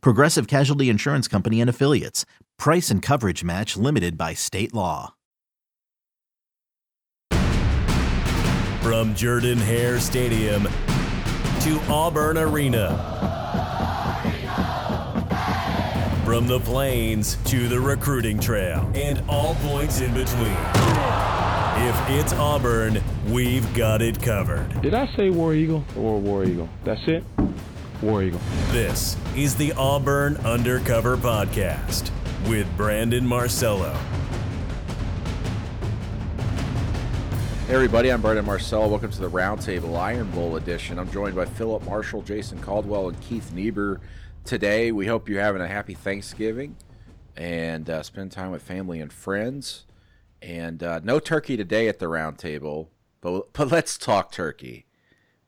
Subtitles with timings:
[0.00, 2.24] Progressive Casualty Insurance Company and Affiliates.
[2.58, 5.14] Price and coverage match limited by state law.
[8.82, 10.64] From Jordan Hare Stadium
[11.60, 13.12] to Auburn Arena.
[16.24, 20.56] From the plains to the recruiting trail and all points in between.
[21.76, 24.80] If it's Auburn, we've got it covered.
[24.80, 26.68] Did I say War Eagle or War Eagle?
[26.84, 27.24] That's it?
[28.04, 28.40] War Eagle.
[28.70, 32.10] This is the Auburn Undercover Podcast
[32.46, 33.94] with Brandon Marcello.
[37.66, 38.88] Hey everybody, I'm Brandon Marcello.
[38.88, 40.98] Welcome to the Roundtable Iron Bowl edition.
[40.98, 44.02] I'm joined by Phillip Marshall, Jason Caldwell, and Keith Niebuhr.
[44.44, 46.76] Today, we hope you're having a happy Thanksgiving
[47.38, 49.86] and uh, spend time with family and friends.
[50.42, 52.88] And uh, no turkey today at the Roundtable,
[53.22, 54.84] but but let's talk turkey.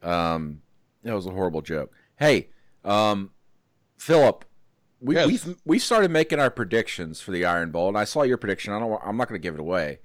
[0.02, 0.62] Um,
[1.02, 1.92] that was a horrible joke.
[2.16, 2.48] Hey,
[2.84, 3.30] um,
[3.96, 4.44] Phillip,
[5.00, 5.46] we Yes.
[5.46, 8.72] we we started making our predictions for the Iron Bowl, and I saw your prediction.
[8.72, 9.00] I don't.
[9.04, 10.00] I'm not going to give it away.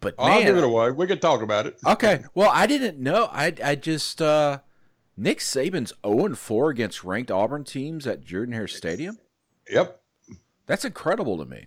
[0.00, 0.92] But I'll give it away.
[0.92, 1.76] We can talk about it.
[1.84, 2.22] Okay.
[2.34, 3.28] Well, I didn't know.
[3.32, 4.60] I I just uh
[5.16, 9.18] Nick Saban's 0 4 against ranked Auburn teams at Jordan Hare Stadium.
[9.68, 10.00] Yep.
[10.66, 11.66] That's incredible to me.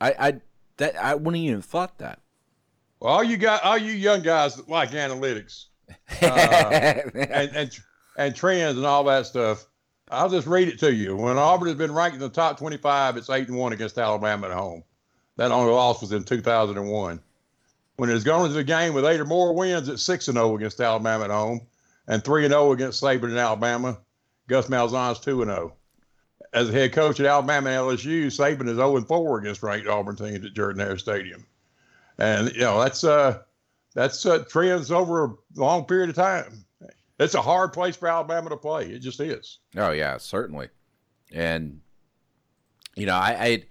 [0.00, 0.40] I I
[0.78, 2.20] that I wouldn't even have thought that.
[2.98, 5.66] Well, all you got, all you young guys that like analytics
[6.22, 6.24] uh,
[7.14, 7.80] and, and
[8.16, 9.66] and trends and all that stuff.
[10.10, 11.16] I'll just read it to you.
[11.16, 14.48] When Auburn has been ranked in the top 25, it's eight and one against Alabama
[14.48, 14.84] at home.
[15.36, 17.20] That only loss was in 2001.
[17.96, 20.56] When it's gone into the game with eight or more wins, it's six and zero
[20.56, 21.60] against Alabama at home,
[22.08, 23.98] and three and zero against Saban in Alabama.
[24.48, 25.74] Gus Malzahn's two and zero.
[26.52, 29.88] As a head coach at Alabama and LSU, Saban is 0 and 4 against ranked
[29.88, 31.46] Auburn teams at Jordan Hare Stadium.
[32.18, 33.38] And you know that's uh
[33.94, 36.64] that's uh, trends over a long period of time.
[37.22, 38.86] It's a hard place for Alabama to play.
[38.86, 39.58] It just is.
[39.76, 40.68] oh yeah, certainly.
[41.32, 41.80] And
[42.94, 43.62] you know, I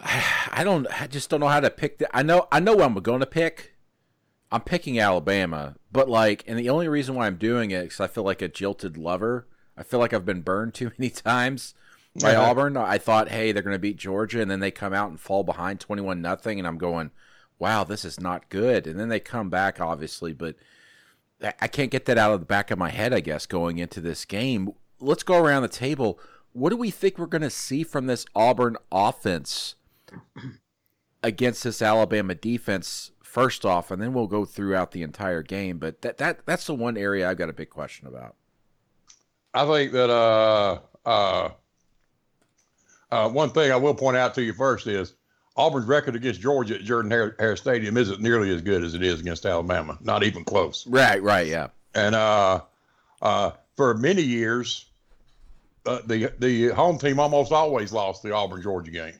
[0.00, 2.74] I I don't I just don't know how to pick the, I know I know
[2.76, 3.74] what I'm going to pick.
[4.50, 8.06] I'm picking Alabama, but like and the only reason why I'm doing it cuz I
[8.06, 9.46] feel like a jilted lover.
[9.76, 11.74] I feel like I've been burned too many times
[12.20, 12.50] by Uh-huh.
[12.50, 12.76] Auburn.
[12.76, 15.44] I thought, hey, they're going to beat Georgia, and then they come out and fall
[15.44, 17.10] behind twenty-one nothing, and I'm going,
[17.58, 18.86] wow, this is not good.
[18.86, 20.56] And then they come back, obviously, but
[21.42, 23.12] I- can't get that out of the back of my head.
[23.12, 26.18] I guess going into this game, let's go around the table.
[26.52, 29.76] What do we think we're going to see from this Auburn offense
[31.22, 33.12] against this Alabama defense?
[33.22, 35.78] First off, and then we'll go throughout the entire game.
[35.78, 38.34] But that that that's the one area I've got a big question about.
[39.52, 41.50] I think that uh, uh,
[43.10, 45.14] uh, one thing I will point out to you first is
[45.58, 49.20] Auburn's record against Georgia at Jordan Hare, Stadium isn't nearly as good as it is
[49.20, 49.98] against Alabama.
[50.00, 50.86] Not even close.
[50.86, 51.68] Right, right, yeah.
[51.96, 52.60] And uh,
[53.20, 54.86] uh, for many years,
[55.84, 59.14] uh, the the home team almost always lost the Auburn Georgia game.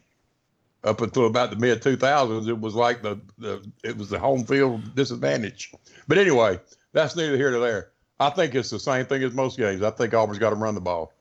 [0.85, 4.45] Up until about the mid 2000s, it was like the, the it was the home
[4.45, 5.73] field disadvantage.
[6.07, 6.61] But anyway,
[6.93, 7.91] that's neither here nor there.
[8.21, 9.83] I think it's the same thing as most games.
[9.83, 11.13] I think Auburn's got to run the ball.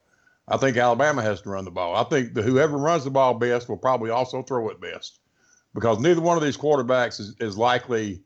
[0.47, 1.95] I think Alabama has to run the ball.
[1.95, 5.19] I think whoever runs the ball best will probably also throw it best,
[5.73, 8.21] because neither one of these quarterbacks is, is likely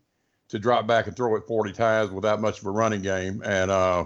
[0.50, 3.72] to drop back and throw it 40 times without much of a running game and
[3.72, 4.06] uh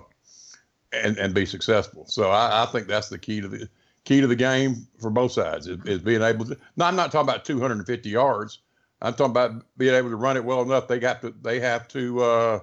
[0.94, 2.06] and and be successful.
[2.08, 3.68] So I, I think that's the key to the
[4.06, 6.58] key to the game for both sides is, is being able to.
[6.78, 8.60] No, I'm not talking about 250 yards.
[9.02, 10.88] I'm talking about being able to run it well enough.
[10.88, 12.60] They got to they have to uh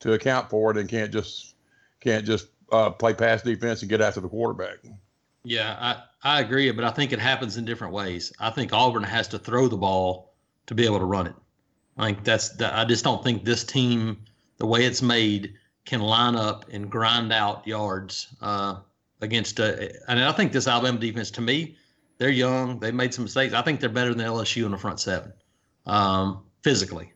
[0.00, 1.54] to account for it and can't just
[2.00, 4.78] can't just uh, play pass defense and get after the quarterback.
[5.44, 8.32] Yeah, I, I agree, but I think it happens in different ways.
[8.40, 10.34] I think Auburn has to throw the ball
[10.66, 11.34] to be able to run it.
[11.98, 12.74] I think that's that.
[12.74, 14.24] I just don't think this team,
[14.58, 15.54] the way it's made,
[15.84, 18.76] can line up and grind out yards uh,
[19.20, 19.60] against.
[19.60, 19.76] Uh,
[20.08, 21.76] and I think this Alabama defense, to me,
[22.18, 22.80] they're young.
[22.80, 23.54] They made some mistakes.
[23.54, 25.32] I think they're better than LSU in the front seven,
[25.86, 27.12] um, physically,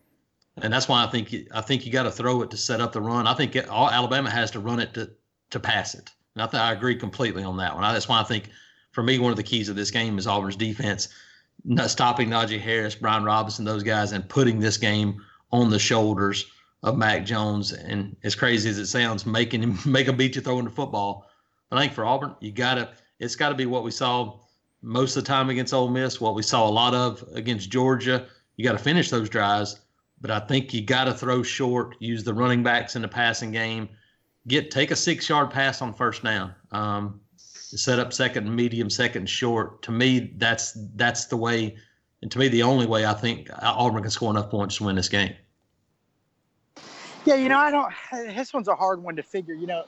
[0.58, 2.92] and that's why I think I think you got to throw it to set up
[2.92, 3.26] the run.
[3.26, 5.10] I think all, Alabama has to run it to
[5.50, 6.10] to pass it.
[6.34, 7.84] And I, th- I agree completely on that one.
[7.84, 8.50] I, that's why I think,
[8.92, 11.08] for me, one of the keys of this game is Auburn's defense,
[11.64, 15.22] not stopping Najee Harris, Brian Robinson, those guys, and putting this game
[15.52, 16.46] on the shoulders
[16.82, 17.72] of Mac Jones.
[17.72, 21.26] And as crazy as it sounds, making him make him beat you throwing the football.
[21.70, 24.38] But I think for Auburn, you gotta it's got to be what we saw
[24.82, 28.26] most of the time against Ole Miss, what we saw a lot of against Georgia.
[28.56, 29.80] You got to finish those drives,
[30.20, 33.50] but I think you got to throw short, use the running backs in the passing
[33.50, 33.88] game,
[34.48, 36.54] get take a six yard pass on first down.
[36.72, 39.82] Um, set up second medium, second short.
[39.82, 41.76] To me, that's that's the way,
[42.22, 44.96] and to me, the only way I think Auburn can score enough points to win
[44.96, 45.34] this game.
[47.24, 47.92] Yeah, you know, I don't.
[48.34, 49.54] This one's a hard one to figure.
[49.54, 49.84] You know,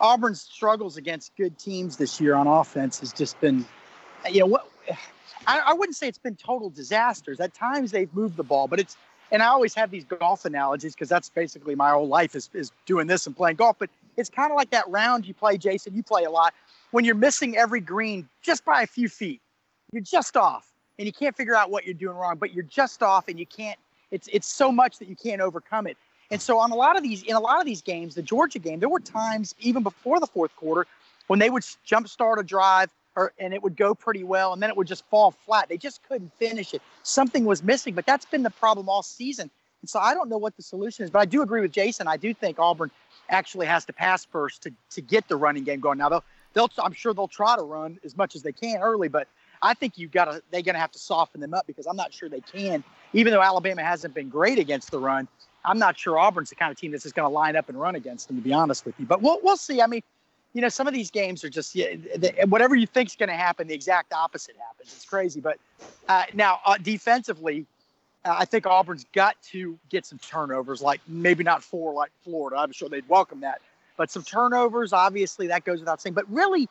[0.00, 3.64] Auburn's struggles against good teams this year on offense has just been,
[4.30, 4.68] you know, what
[5.46, 7.40] I, I wouldn't say it's been total disasters.
[7.40, 8.96] At times they've moved the ball, but it's
[9.34, 12.70] and I always have these golf analogies because that's basically my whole life is, is
[12.86, 13.76] doing this and playing golf.
[13.80, 15.92] But it's kind of like that round you play, Jason.
[15.92, 16.54] You play a lot
[16.92, 19.40] when you're missing every green just by a few feet.
[19.90, 20.70] You're just off,
[21.00, 22.36] and you can't figure out what you're doing wrong.
[22.36, 23.78] But you're just off, and you can't.
[24.12, 25.96] It's it's so much that you can't overcome it.
[26.30, 28.60] And so on a lot of these in a lot of these games, the Georgia
[28.60, 30.86] game, there were times even before the fourth quarter
[31.26, 34.62] when they would jump start a drive or and it would go pretty well and
[34.62, 35.68] then it would just fall flat.
[35.68, 36.82] They just couldn't finish it.
[37.02, 39.50] Something was missing, but that's been the problem all season.
[39.82, 42.08] And so I don't know what the solution is, but I do agree with Jason.
[42.08, 42.90] I do think Auburn
[43.28, 45.98] actually has to pass first to to get the running game going.
[45.98, 46.24] Now they'll
[46.54, 49.28] they'll I'm sure they'll try to run as much as they can early, but
[49.62, 51.96] I think you've got to they're going to have to soften them up because I'm
[51.96, 52.82] not sure they can.
[53.12, 55.28] Even though Alabama hasn't been great against the run,
[55.64, 57.78] I'm not sure Auburn's the kind of team that's just going to line up and
[57.78, 58.36] run against them.
[58.36, 59.80] To be honest with you, but we'll we'll see.
[59.80, 60.02] I mean,
[60.54, 61.96] you know, some of these games are just yeah,
[62.46, 64.94] whatever you think's going to happen, the exact opposite happens.
[64.94, 65.40] It's crazy.
[65.40, 65.58] But
[66.08, 67.66] uh, now uh, defensively,
[68.24, 72.56] uh, I think Auburn's got to get some turnovers, like maybe not four like Florida.
[72.56, 73.60] I'm sure they'd welcome that,
[73.96, 74.92] but some turnovers.
[74.92, 76.14] Obviously, that goes without saying.
[76.14, 76.68] But really,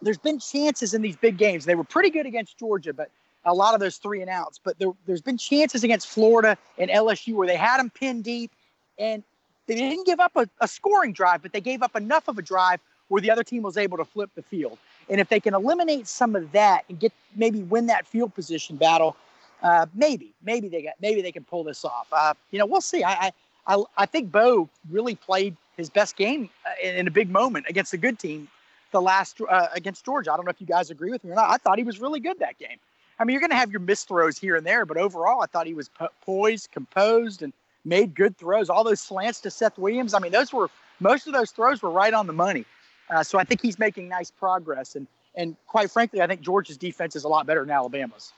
[0.00, 1.66] there's been chances in these big games.
[1.66, 3.10] They were pretty good against Georgia, but
[3.44, 4.58] a lot of those three and outs.
[4.62, 8.52] But there, has been chances against Florida and LSU where they had them pinned deep,
[8.98, 9.22] and
[9.70, 12.42] they didn't give up a, a, scoring drive, but they gave up enough of a
[12.42, 14.78] drive where the other team was able to flip the field.
[15.08, 18.76] And if they can eliminate some of that and get maybe win that field position
[18.76, 19.16] battle,
[19.62, 22.08] uh, maybe maybe they got maybe they can pull this off.
[22.10, 23.04] Uh, you know, we'll see.
[23.04, 23.32] I,
[23.66, 27.92] I I think Bo really played his best game uh, in, a big moment against
[27.92, 28.48] a good team,
[28.90, 30.32] the last uh, against Georgia.
[30.32, 31.50] I don't know if you guys agree with me or not.
[31.50, 32.78] I thought he was really good that game.
[33.18, 35.46] I mean, you're going to have your missed throws here and there, but overall, I
[35.46, 37.52] thought he was po- poised, composed, and
[37.84, 38.70] made good throws.
[38.70, 40.14] All those slants to Seth Williams.
[40.14, 42.64] I mean, those were most of those throws were right on the money.
[43.08, 44.96] Uh, so I think he's making nice progress.
[44.96, 48.32] And and quite frankly, I think Georgia's defense is a lot better than Alabama's.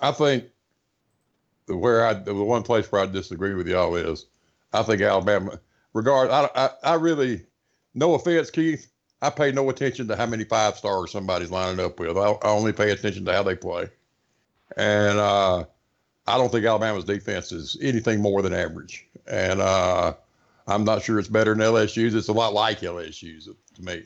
[0.00, 0.44] I think
[1.66, 4.26] the where I the one place where I disagree with y'all is
[4.72, 5.60] I think Alabama.
[5.92, 7.42] Regard, I, I, I really,
[7.94, 8.92] no offense, Keith.
[9.22, 12.18] I pay no attention to how many five stars somebody's lining up with.
[12.18, 13.88] I, I only pay attention to how they play.
[14.76, 15.64] And uh,
[16.26, 19.06] I don't think Alabama's defense is anything more than average.
[19.26, 20.14] And uh,
[20.66, 22.14] I'm not sure it's better than LSU's.
[22.14, 24.04] It's a lot like LSU's to me.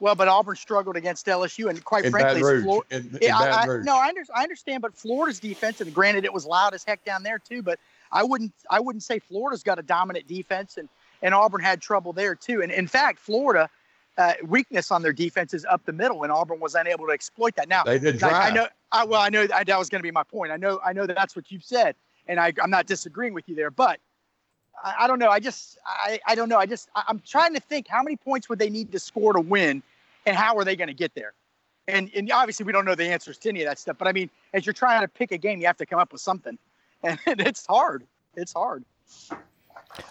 [0.00, 2.84] Well, but Auburn struggled against LSU, and quite in frankly, Florida.
[2.92, 6.74] I, I, no, I, under, I understand, but Florida's defense, and granted, it was loud
[6.74, 7.62] as heck down there too.
[7.62, 7.78] But
[8.12, 10.88] I wouldn't, I wouldn't say Florida's got a dominant defense, and
[11.22, 12.60] and Auburn had trouble there too.
[12.60, 13.70] And in fact, Florida
[14.16, 17.68] uh, weakness on their defenses up the middle, and Auburn was unable to exploit that.
[17.68, 18.30] Now they did try.
[18.30, 18.66] I, I know.
[18.92, 20.52] I, well, I know that, that was going to be my point.
[20.52, 20.80] I know.
[20.84, 21.96] I know that that's what you've said,
[22.26, 23.70] and I, I'm not disagreeing with you there.
[23.70, 23.98] But
[24.82, 25.30] I, I don't know.
[25.30, 25.78] I just.
[25.86, 26.58] I, I don't know.
[26.58, 26.88] I just.
[26.94, 29.82] I'm trying to think how many points would they need to score to win,
[30.26, 31.32] and how are they going to get there?
[31.88, 33.96] And and obviously we don't know the answers to any of that stuff.
[33.98, 36.12] But I mean, as you're trying to pick a game, you have to come up
[36.12, 36.56] with something,
[37.02, 38.06] and it's hard.
[38.36, 38.84] It's hard.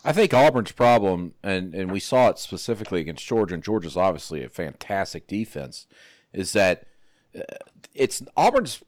[0.05, 4.43] I think Auburn's problem, and, and we saw it specifically against Georgia, and Georgia's obviously
[4.43, 5.87] a fantastic defense,
[6.31, 6.85] is that
[7.37, 7.41] uh,
[7.93, 8.81] it's Auburn's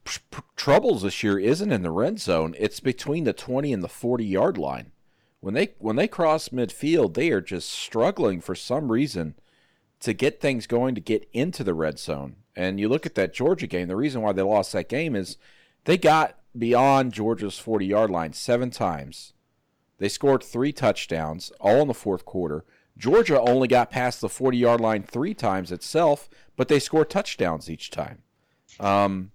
[0.56, 4.26] troubles this year isn't in the red zone; it's between the twenty and the forty
[4.26, 4.92] yard line.
[5.42, 9.36] When they when they cross midfield, they are just struggling for some reason
[10.00, 12.38] to get things going to get into the red zone.
[12.56, 15.38] And you look at that Georgia game; the reason why they lost that game is
[15.84, 19.34] they got beyond Georgia's forty yard line seven times
[19.98, 22.66] they scored three touchdowns, all in the fourth quarter.
[22.98, 27.70] Georgia only got past the 40 yard line three times itself, but they scored touchdowns
[27.70, 28.20] each time.
[28.80, 29.32] Um,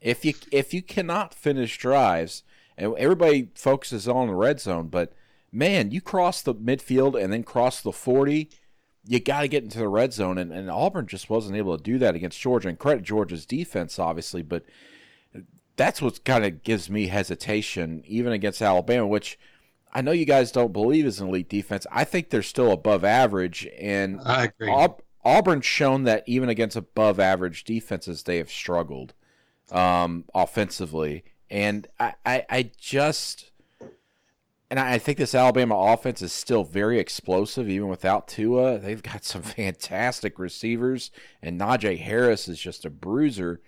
[0.00, 2.42] if you if you cannot finish drives,
[2.76, 5.12] and everybody focuses on the red zone, but
[5.52, 8.48] man, you cross the midfield and then cross the 40,
[9.04, 10.38] you got to get into the red zone.
[10.38, 12.68] And, and Auburn just wasn't able to do that against Georgia.
[12.68, 14.64] And credit Georgia's defense, obviously, but
[15.76, 19.38] that's what kind of gives me hesitation, even against Alabama, which–
[19.92, 21.86] I know you guys don't believe is an elite defense.
[21.90, 24.68] I think they're still above average, and I agree.
[24.68, 29.14] Aub- Auburn's shown that even against above average defenses, they have struggled
[29.70, 33.50] um, offensively, and I, I, I just
[34.70, 38.78] And I think this Alabama offense is still very explosive, even without Tua.
[38.78, 41.10] They've got some fantastic receivers,
[41.42, 43.60] and Najee Harris is just a bruiser.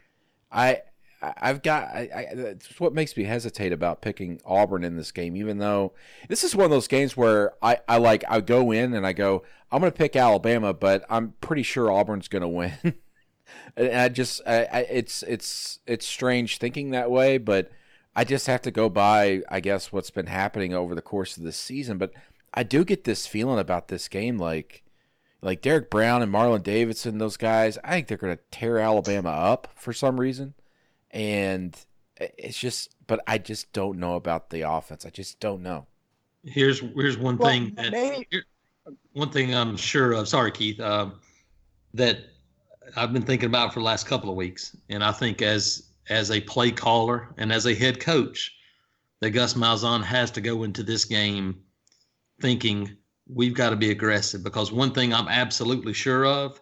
[0.51, 0.83] I,
[1.23, 1.85] I've got.
[1.85, 5.93] I, I, that's what makes me hesitate about picking Auburn in this game, even though
[6.29, 8.25] this is one of those games where I, I like.
[8.29, 11.91] I go in and I go, I'm going to pick Alabama, but I'm pretty sure
[11.91, 12.73] Auburn's going to win.
[13.77, 17.71] and I just, I, I, it's, it's, it's strange thinking that way, but
[18.15, 21.45] I just have to go by, I guess, what's been happening over the course of
[21.45, 21.99] the season.
[21.99, 22.13] But
[22.53, 24.83] I do get this feeling about this game, like
[25.41, 27.79] like Derrick Brown and Marlon Davidson, those guys.
[27.83, 30.55] I think they're going to tear Alabama up for some reason,
[31.13, 31.77] and
[32.17, 32.95] it's just.
[33.07, 35.05] But I just don't know about the offense.
[35.05, 35.87] I just don't know.
[36.45, 38.45] Here's here's one Well, thing that maybe- here-
[39.13, 40.29] one thing I'm sure of.
[40.29, 40.81] Sorry, Keith.
[40.81, 41.21] Um,
[41.95, 42.19] that
[42.97, 46.31] I've been thinking about for the last couple of weeks, and I think as as
[46.31, 48.53] a play caller and as a head coach,
[49.21, 51.61] that Gus Malzahn has to go into this game
[52.41, 52.97] thinking
[53.29, 56.61] we've got to be aggressive because one thing I'm absolutely sure of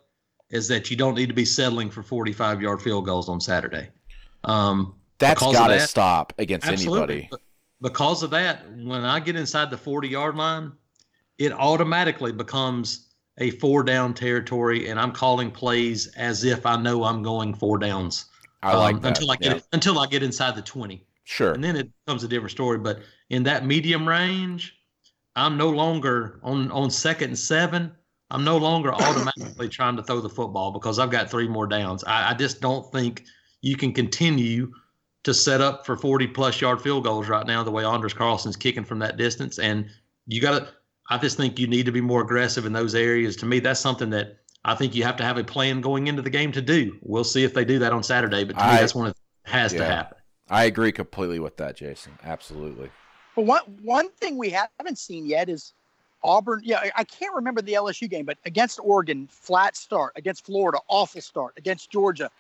[0.51, 3.89] is that you don't need to be settling for 45 yard field goals on Saturday.
[4.45, 7.15] Um, That's got to that- stop against Absolutely.
[7.23, 7.31] anybody.
[7.83, 10.73] Because of that, when I get inside the 40 yard line,
[11.39, 13.07] it automatically becomes
[13.39, 17.79] a four down territory, and I'm calling plays as if I know I'm going four
[17.79, 18.27] downs.
[18.63, 19.09] I like um, that.
[19.09, 19.63] until I get Yeah.
[19.73, 21.53] until I get inside the 20, Sure.
[21.53, 22.77] and then it becomes a different story.
[22.77, 24.77] But in that medium range,
[25.35, 27.93] I'm no longer on on second and seven.
[28.31, 32.05] I'm no longer automatically trying to throw the football because I've got three more downs.
[32.05, 33.25] I, I just don't think
[33.63, 34.73] you can continue
[35.23, 38.57] to set up for 40 plus yard field goals right now the way Anders Carlson's
[38.57, 39.59] kicking from that distance.
[39.59, 39.89] And
[40.27, 40.69] you got to,
[41.11, 43.37] I just think you need to be more aggressive in those areas.
[43.37, 46.23] To me, that's something that I think you have to have a plan going into
[46.23, 46.97] the game to do.
[47.03, 49.17] We'll see if they do that on Saturday, but to me, that's one that
[49.51, 50.17] has to happen.
[50.49, 52.13] I agree completely with that, Jason.
[52.25, 52.91] Absolutely.
[53.37, 55.73] But one one thing we haven't seen yet is
[56.25, 56.61] Auburn.
[56.65, 60.13] Yeah, I- I can't remember the LSU game, but against Oregon, flat start.
[60.17, 61.55] Against Florida, awful start.
[61.57, 62.31] Against Georgia,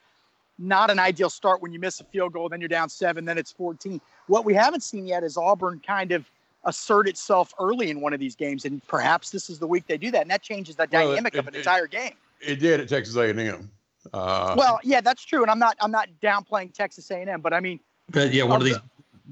[0.61, 3.38] not an ideal start when you miss a field goal, then you're down seven, then
[3.38, 4.00] it's 14.
[4.26, 6.31] What we haven't seen yet is Auburn kind of
[6.64, 9.97] assert itself early in one of these games, and perhaps this is the week they
[9.97, 12.12] do that, and that changes the Well, it- dynamic of an it- entire game.
[12.40, 13.71] It did at Texas A&M.
[14.12, 17.61] Uh, Well, yeah, that's true, and I'm not I'm not downplaying Texas A&M, but I
[17.61, 18.83] mean, But yeah, one of Of these, the-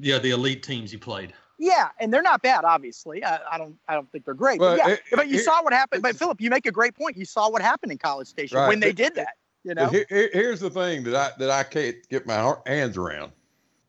[0.09, 1.33] yeah, the elite teams you played.
[1.59, 3.25] Yeah, and they're not bad, obviously.
[3.25, 4.61] I, I don't I don't think they're great.
[4.61, 6.03] Well, but yeah, it- but you it- saw what happened.
[6.03, 7.17] But Phillip, you make a great point.
[7.17, 9.35] You saw what happened in College Station Right, when they but- did that.
[9.65, 12.97] You know, here- here- here's the thing that I that I can't get my hands
[12.97, 13.33] around.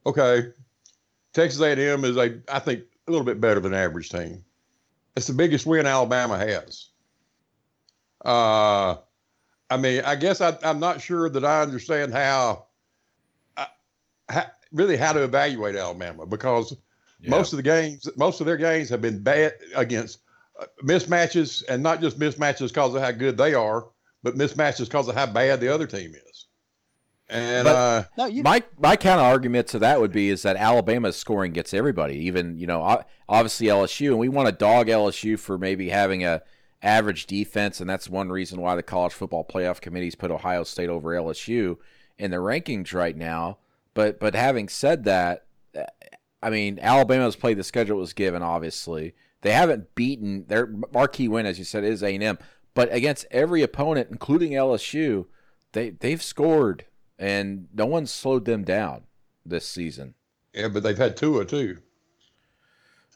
[0.06, 0.52] Okay,
[1.34, 4.44] Texas A&M is a I think a little bit better than average team.
[5.16, 6.90] It's the biggest win Alabama has.
[8.24, 8.98] Uh,
[9.70, 12.66] I mean, I guess I, I'm not sure that I understand how,
[13.58, 13.66] uh,
[14.30, 16.76] how really how to evaluate Alabama because
[17.30, 20.20] most of the games, most of their games have been bad against
[20.60, 23.88] uh, mismatches, and not just mismatches because of how good they are,
[24.24, 26.48] but mismatches because of how bad the other team is.
[27.30, 30.56] And But- uh, no, you my my counter argument to that would be is that
[30.56, 35.38] Alabama's scoring gets everybody, even you know obviously LSU, and we want to dog LSU
[35.38, 36.42] for maybe having a
[36.82, 40.90] average defense, and that's one reason why the college football playoff committees put Ohio State
[40.90, 41.78] over LSU
[42.18, 43.60] in the rankings right now.
[43.94, 45.46] But but having said that,
[45.78, 45.84] uh,
[46.42, 48.42] I mean Alabama's played the schedule it was given.
[48.42, 52.40] Obviously, they haven't beaten their marquee win, as you said, is A and M.
[52.74, 55.26] But against every opponent, including LSU,
[55.74, 56.86] they they've scored
[57.18, 59.04] and no one's slowed them down
[59.46, 60.14] this season.
[60.54, 61.78] yeah, but they've had Tua too.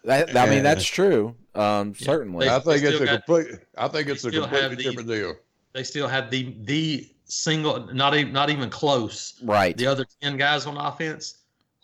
[0.04, 1.36] That, I mean, that's true.
[1.56, 2.46] Um, certainly.
[2.48, 3.60] They- I think it's still a got- complete.
[3.78, 5.34] I think it's a still have completely the- different deal.
[5.74, 9.40] They still have the the single, not even not even close.
[9.44, 9.76] right.
[9.78, 11.38] The other ten guys on offense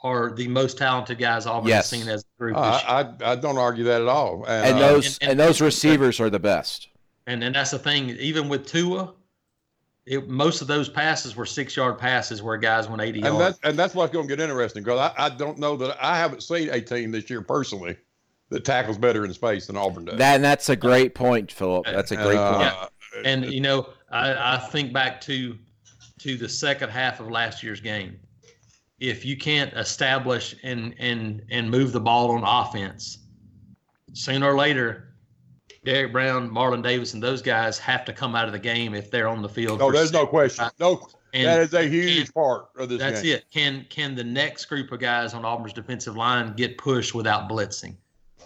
[0.04, 1.90] are the most talented guys Auburn Yes.
[1.90, 2.58] has seen as a group.
[2.58, 3.14] I.
[3.24, 4.44] I I don't argue that at all.
[4.48, 6.89] And, and uh, those and- and, those receivers are the best.
[7.30, 8.10] And and that's the thing.
[8.10, 9.14] Even with Tua,
[10.08, 13.40] it, most of those passes were six yard passes where guys went eighty and yards.
[13.40, 16.18] that's and that's what's going to get interesting because I, I don't know that I
[16.18, 17.96] haven't seen a team this year personally
[18.50, 20.18] that tackles better in space than Auburn does.
[20.18, 21.86] That and that's a great point, Phillip.
[21.86, 23.26] That's a great Uh, point.
[23.26, 25.56] And you know, I, I think back to
[26.22, 28.20] to the second half of last year's game.
[29.00, 33.20] If you can't establish and and and move the ball on offense,
[34.14, 35.09] sooner or later,
[35.90, 39.10] Derrick Brown, Marlon Davis, and those guys have to come out of the game if
[39.10, 39.80] they're on the field.
[39.80, 40.66] No, there's no question.
[40.80, 43.38] No, And that is a huge and part of this That's game.
[43.38, 43.46] it.
[43.52, 47.96] Can can the next group of guys on Auburn's defensive line get pushed without blitzing?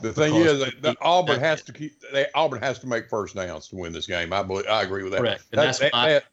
[0.02, 2.00] The thing Because is that, that Auburn has to keep.
[2.14, 4.32] They, Auburn has to make first downs to win this game.
[4.32, 4.66] I believe.
[4.68, 5.20] I agree with that.
[5.20, 5.44] Correct.
[5.52, 6.24] That- that's that- that-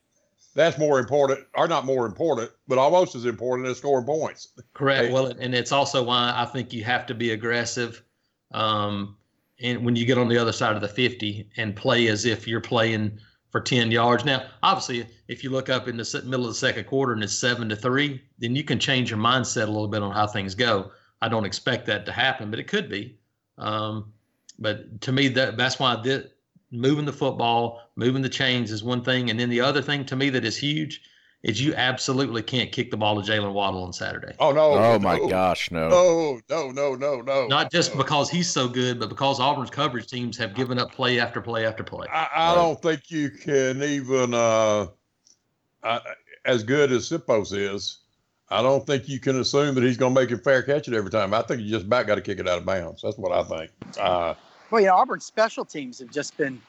[0.55, 4.49] that's more important, or not more important, but almost as important as scoring points.
[4.75, 5.07] Correct.
[5.07, 5.12] Hey.
[5.12, 8.02] Well, and it's also why I think you have to be aggressive
[8.52, 9.17] Um,
[9.62, 12.47] and when you get on the other side of the 50 and play as if
[12.47, 13.19] you're playing
[13.50, 14.25] for 10 yards.
[14.25, 17.33] Now, obviously, if you look up in the middle of the second quarter and it's
[17.33, 20.55] seven to three, then you can change your mindset a little bit on how things
[20.55, 20.93] go.
[21.21, 23.19] I don't expect that to happen, but it could be.
[23.59, 24.12] Um,
[24.59, 26.26] but to me, that that's why this,
[26.71, 30.17] moving the football, moving the chains is one thing, and then the other thing to
[30.17, 31.02] me that is huge
[31.42, 34.35] is you absolutely can't kick the ball to Jaylen Waddle on Saturday.
[34.38, 34.73] Oh no!
[34.75, 35.88] Oh my no, gosh, no.
[35.88, 37.47] No, no, no, no, no.
[37.47, 37.99] Not just no.
[38.02, 41.66] because he's so good, but because Auburn's coverage teams have given up play after play
[41.66, 42.06] after play.
[42.12, 44.88] I, I don't think you can even, uh,
[45.82, 46.00] uh,
[46.44, 47.99] as good as Siposs is,
[48.50, 50.94] I don't think you can assume that he's going to make a fair catch it
[50.94, 51.32] every time.
[51.32, 53.00] I think you just about got to kick it out of bounds.
[53.02, 53.70] That's what I think.
[53.99, 54.35] Uh,
[54.70, 56.61] Well, you know, Auburn's special teams have just been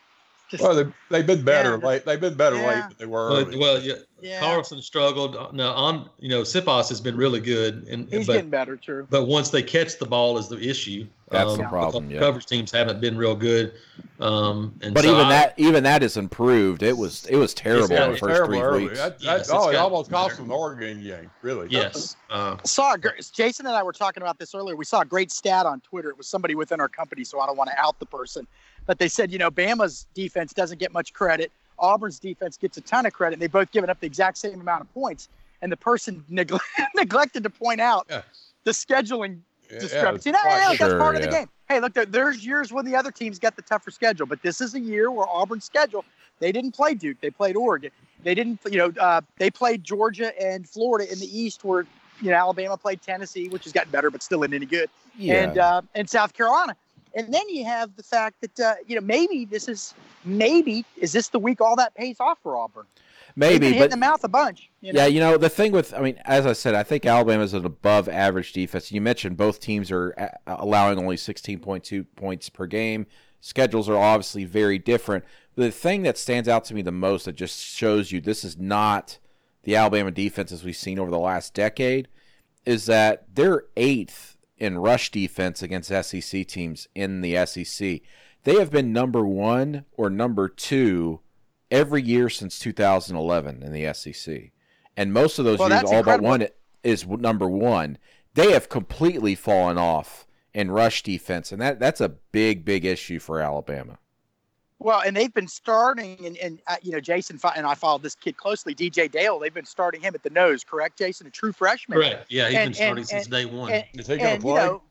[0.51, 1.87] just well, they, they've been better Yeah.
[1.87, 2.05] late.
[2.05, 3.57] They've been better late than they were But, early.
[3.57, 4.39] well, yeah, yeah.
[4.39, 5.53] Carlson struggled.
[5.55, 9.07] Now, on you know, Siposs has been really good, and He's but getting better, true.
[9.09, 11.07] but once they catch the ball is the issue.
[11.29, 12.19] That's the Um, problem, yeah.
[12.19, 13.71] Coverage teams haven't been real good.
[14.19, 16.83] Um, and But so even I- that, even that is improved.
[16.83, 18.83] It was, it was terrible in the first terrible three early.
[18.85, 18.97] weeks.
[18.99, 20.41] That, that, Yes, it's oh, it almost cost better.
[20.41, 21.31] them the Oregon game.
[21.41, 21.67] Really?
[21.69, 24.75] yes, uh, saw a gr- Jason and I were talking about this earlier.
[24.75, 26.09] We saw a great stat on Twitter.
[26.09, 28.45] It was somebody within our company, so I don't want to out the person,
[28.85, 31.51] but they said, you know, Bama's defense doesn't get much credit.
[31.79, 33.33] Auburn's defense gets a ton of credit.
[33.35, 35.29] And they both given up the exact same amount of points,
[35.61, 36.59] and the person negle-
[36.95, 38.21] neglected to point out Yeah.
[38.63, 39.39] the scheduling
[39.71, 40.29] Yeah, discrepancy.
[40.31, 41.49] it's no, no, no, quite- that's Sure, part of the game.
[41.69, 44.59] Hey, look, there, there's years when the other teams got the tougher schedule, but this
[44.59, 46.03] is a year where Auburn's schedule,
[46.39, 47.91] they didn't play Duke, they played Oregon.
[48.23, 51.85] They didn't, you know, uh, they played Georgia and Florida in the East, where
[52.21, 55.43] you know Alabama played Tennessee, which has gotten better, but still isn't any good, Yeah.
[55.43, 56.75] and uh, and South Carolina.
[57.13, 61.11] And then you have the fact that uh, you know maybe this is maybe is
[61.11, 62.85] this the week all that pays off for Auburn?
[63.35, 64.69] Maybe, but in the mouth a bunch.
[64.81, 65.01] You know?
[65.01, 67.65] Yeah, you know the thing with, I mean, as I said, I think Alabama's an
[67.65, 68.91] above-average defense.
[68.91, 70.13] You mentioned both teams are
[70.47, 73.07] allowing only 16.2 points per game.
[73.39, 75.23] Schedules are obviously very different.
[75.55, 78.57] The thing that stands out to me the most that just shows you this is
[78.57, 79.17] not
[79.63, 82.07] the Alabama defense as we've seen over the last decade
[82.65, 84.30] is that they're eighth
[84.61, 87.99] in rush defense against SEC teams in the SEC.
[88.43, 91.19] They have been number one or number two
[91.71, 94.51] every year since 2011 in the SEC.
[94.95, 96.23] And most of those Well, years, all incredible.
[96.23, 96.47] but one
[96.83, 97.97] is number one.
[98.35, 103.17] They have completely fallen off in rush defense, and that that's a big, big issue
[103.17, 103.97] for Alabama.
[104.83, 108.15] Well, and they've been starting, and, and uh, you know, Jason and I followed this
[108.15, 109.37] kid closely, DJ Dale.
[109.37, 111.27] They've been starting him at the nose, correct, Jason?
[111.27, 111.99] A true freshman.
[111.99, 112.25] correct.
[112.31, 113.71] Yeah, he's And- been starting and- since and- day one.
[113.71, 114.65] And, Is he going and, to you play?
[114.65, 114.83] know,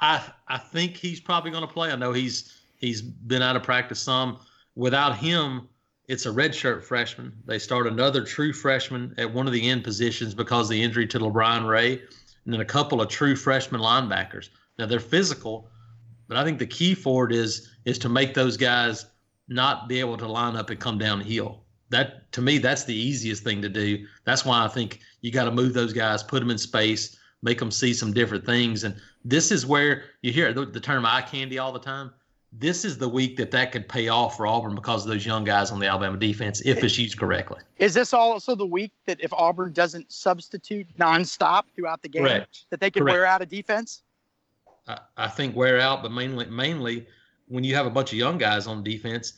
[0.00, 1.90] I I think he's probably going to play.
[1.90, 4.38] I know he's he's been out of practice some.
[4.76, 5.68] Without him,
[6.06, 7.32] it's a redshirt freshman.
[7.46, 11.06] They start another true freshman at one of the end positions because of the injury
[11.08, 11.94] to LaBryan Ray,
[12.44, 14.48] and then a couple of true freshman linebackers.
[14.78, 15.68] Now they're physical,
[16.28, 19.06] but I think the key for it is is to make those guys
[19.48, 21.64] not be able to line up and come downhill.
[21.90, 24.06] That to me, that's the easiest thing to do.
[24.24, 27.58] That's why I think you got to move those guys, put them in space, make
[27.58, 28.84] them see some different things.
[28.84, 32.12] And this is where you hear the, the term eye candy all the time.
[32.52, 35.44] This is the week that that could pay off for Auburn because of those young
[35.44, 37.58] guys on the Alabama defense if it's used correctly.
[37.78, 42.64] is this also the week that if Auburn doesn't substitute nonstop throughout the game, Correct.
[42.70, 43.14] that they could Correct.
[43.14, 44.02] wear out a defense?
[44.88, 47.06] I, I think wear out, but mainly mainly
[47.46, 49.34] when you have a bunch of young guys on defense,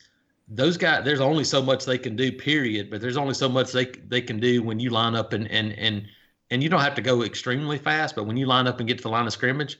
[0.47, 2.89] those guys there's only so much they can do, period.
[2.89, 5.73] But there's only so much they they can do when you line up and and
[5.73, 6.05] and
[6.49, 8.97] and you don't have to go extremely fast, but when you line up and get
[8.97, 9.79] to the line of scrimmage,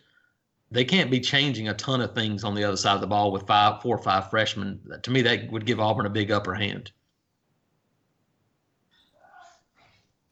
[0.71, 3.31] they can't be changing a ton of things on the other side of the ball
[3.31, 4.79] with five, four or five freshmen.
[5.03, 6.91] To me, that would give Auburn a big upper hand.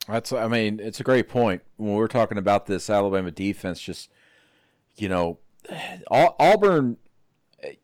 [0.08, 3.82] That's, I mean, it's a great point when we're talking about this Alabama defense.
[3.82, 4.10] Just,
[5.00, 5.40] you know,
[6.10, 6.98] Auburn,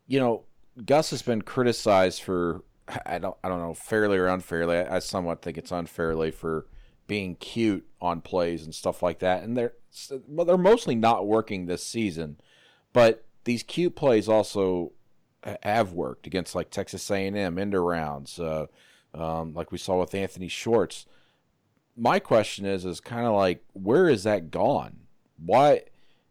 [0.06, 0.44] you know,
[0.84, 2.62] Gus has been criticized for,
[3.04, 4.78] I don't, I don't know, fairly or unfairly.
[4.78, 6.66] I, somewhat think it's unfairly for
[7.06, 9.42] being cute on plays and stuff like that.
[9.42, 9.72] And they're,
[10.28, 12.38] they're mostly not working this season,
[12.92, 14.92] but these cute plays also
[15.62, 18.66] have worked against like Texas A&M end rounds, uh,
[19.14, 21.06] um, like we saw with Anthony Schwartz
[21.96, 24.98] my question is is kind of like where is that gone?
[25.38, 25.82] Why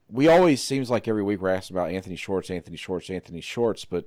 [0.09, 3.85] we always seems like every week we're asking about Anthony Schwartz, Anthony Schwartz, Anthony Schwartz,
[3.85, 4.05] but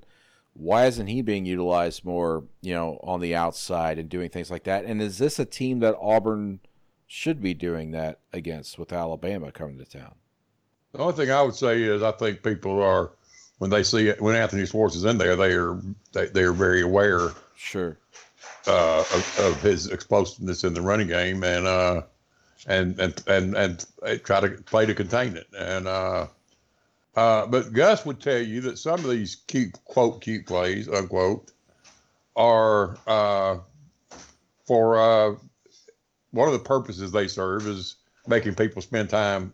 [0.54, 4.64] why isn't he being utilized more, you know, on the outside and doing things like
[4.64, 4.84] that?
[4.84, 6.60] And is this a team that Auburn
[7.06, 10.14] should be doing that against with Alabama coming to town?
[10.92, 13.12] The only thing I would say is I think people are
[13.58, 15.80] when they see it when Anthony Schwartz is in there, they are
[16.12, 17.98] they, they are very aware Sure.
[18.66, 22.02] uh, of, of his explosiveness in the running game and uh,
[22.66, 23.86] and and and and
[24.24, 25.46] try to play to contain it.
[25.56, 26.26] And uh,
[27.16, 31.50] Uh, but Gus would tell you that some of these cute, quote, cute plays, unquote,
[32.36, 33.58] are uh,
[34.66, 35.34] for uh,
[36.30, 37.96] one of the purposes they serve is
[38.28, 39.52] making people spend time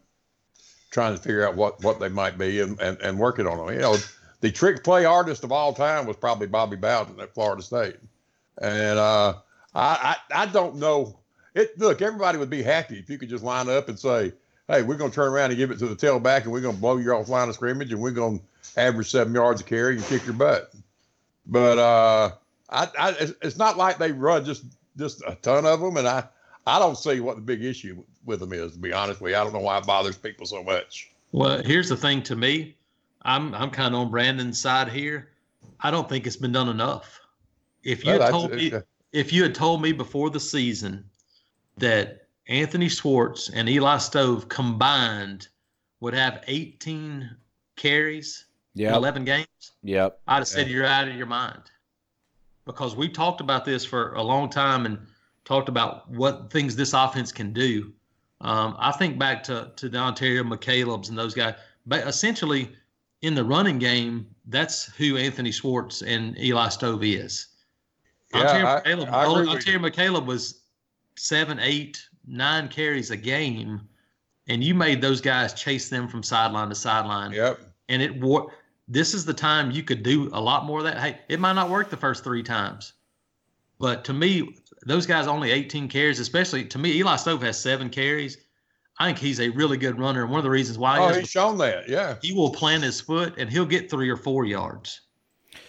[0.90, 3.74] trying to figure out what, what they might be and, and, and working on them.
[3.74, 3.96] You know,
[4.42, 7.96] the trick play artist of all time was probably Bobby Bowden at Florida State.
[8.60, 9.34] And uh,
[9.74, 11.18] I, I, I don't know.
[11.54, 14.32] It look, everybody would be happy if you could just line up and say,
[14.68, 16.74] "Hey, we're going to turn around and give it to the tailback, and we're going
[16.74, 18.44] to blow you off line of scrimmage, and we're going to
[18.80, 20.72] average seven yards a carry and kick your butt."
[21.46, 22.32] But uh,
[22.70, 24.64] I, I, it's not like they run just
[24.96, 26.24] just a ton of them, and I,
[26.66, 28.72] I don't see what the big issue with them is.
[28.72, 31.12] To be honest with you, I don't know why it bothers people so much.
[31.32, 32.76] Well, here's the thing to me.
[33.22, 35.28] I'm I'm kind of on Brandon's side here.
[35.80, 37.20] I don't think it's been done enough.
[37.82, 38.72] If you Well, had told me
[39.12, 41.04] if you had told me before the season
[41.78, 45.48] that Anthony Schwartz and Eli Stove combined
[46.00, 47.30] would have 18
[47.76, 49.46] carries in 11 games,
[49.82, 50.20] Yep.
[50.26, 51.62] I'd have said you're out of your mind.
[52.66, 54.98] Because we talked about this for a long time and
[55.44, 57.92] talked about what things this offense can do.
[58.40, 61.54] Um, I think back to to the Onterio McCalebb's and those guys,
[61.86, 62.74] but essentially
[63.22, 67.48] in the running game, that's who Anthony Schwartz and Eli Stove is.
[68.34, 70.62] Yeah, Onterio, I- McCalebb, I agree Onterio McCalebb was
[71.16, 73.80] seven, eight, nine carries a game,
[74.48, 77.60] and you made those guys chase them from sideline to sideline Yep.
[77.88, 78.52] and it wor-
[78.88, 80.98] this is the time you could do a lot more of that.
[80.98, 82.92] Hey, it might not work the first three times,
[83.78, 87.88] but to me, those guys only 18 carries, especially to me, Eli Stove has seven
[87.88, 88.36] carries.
[88.98, 90.22] I think he's a really good runner.
[90.22, 91.88] And one of the reasons why Oh, is he's shown that.
[91.88, 92.16] Yeah.
[92.22, 95.00] he will plant his foot and he'll get three or four yards.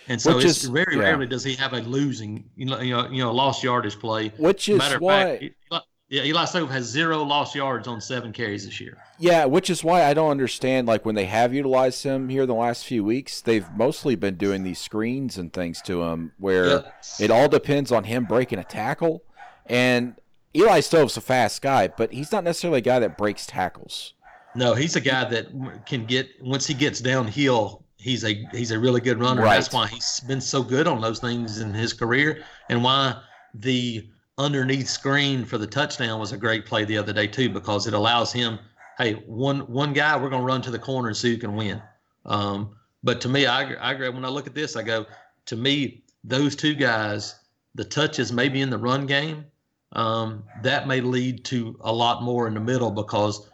[0.07, 1.01] And so Which it's is- very yeah.
[1.03, 4.29] rarely does he have a losing, you know, you know, you know, lost yardage play.
[4.37, 7.99] Which is Matter of why, fact, Eli, yeah, Eli Stove has zero lost yards on
[7.99, 8.97] seven carries this year.
[9.17, 10.87] yeah, which is why I don't understand.
[10.87, 14.63] Like when they have utilized him here the last few weeks, they've mostly been doing
[14.63, 16.81] these screens and things to him, where Yeah.
[17.19, 19.23] it all depends on him breaking a tackle.
[19.65, 20.15] And
[20.55, 24.13] Eli Stove's a fast guy, but he's not necessarily a guy that breaks tackles.
[24.53, 25.47] No, he's a guy that
[25.85, 27.83] can get once he gets downhill.
[28.05, 29.41] He's a he's a really good runner.
[29.41, 29.55] Right.
[29.55, 33.19] That's why he's been so good on those things in his career, and why
[33.55, 37.87] the underneath screen for the touchdown was a great play the other day too, because
[37.87, 38.59] it allows him.
[38.99, 41.55] Hey, one one guy, we're going to run to the corner and see who can
[41.55, 41.81] win.
[42.27, 44.09] Um, but to me, I, I agree.
[44.09, 45.07] When I look at this, I go
[45.47, 47.33] to me those two guys,
[47.73, 49.45] the touches maybe in the run game,
[49.93, 53.49] um, that may lead to a lot more in the middle because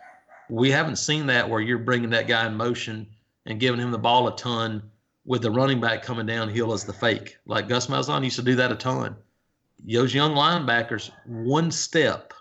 [0.50, 3.08] we haven't seen that where you're bringing that guy in motion
[3.46, 4.84] and giving him the ball a ton
[5.26, 7.38] with the running back coming downhill as the fake.
[7.46, 9.16] Like Gus Malzahn used to do that a ton.
[9.84, 12.34] Those young linebackers, one step,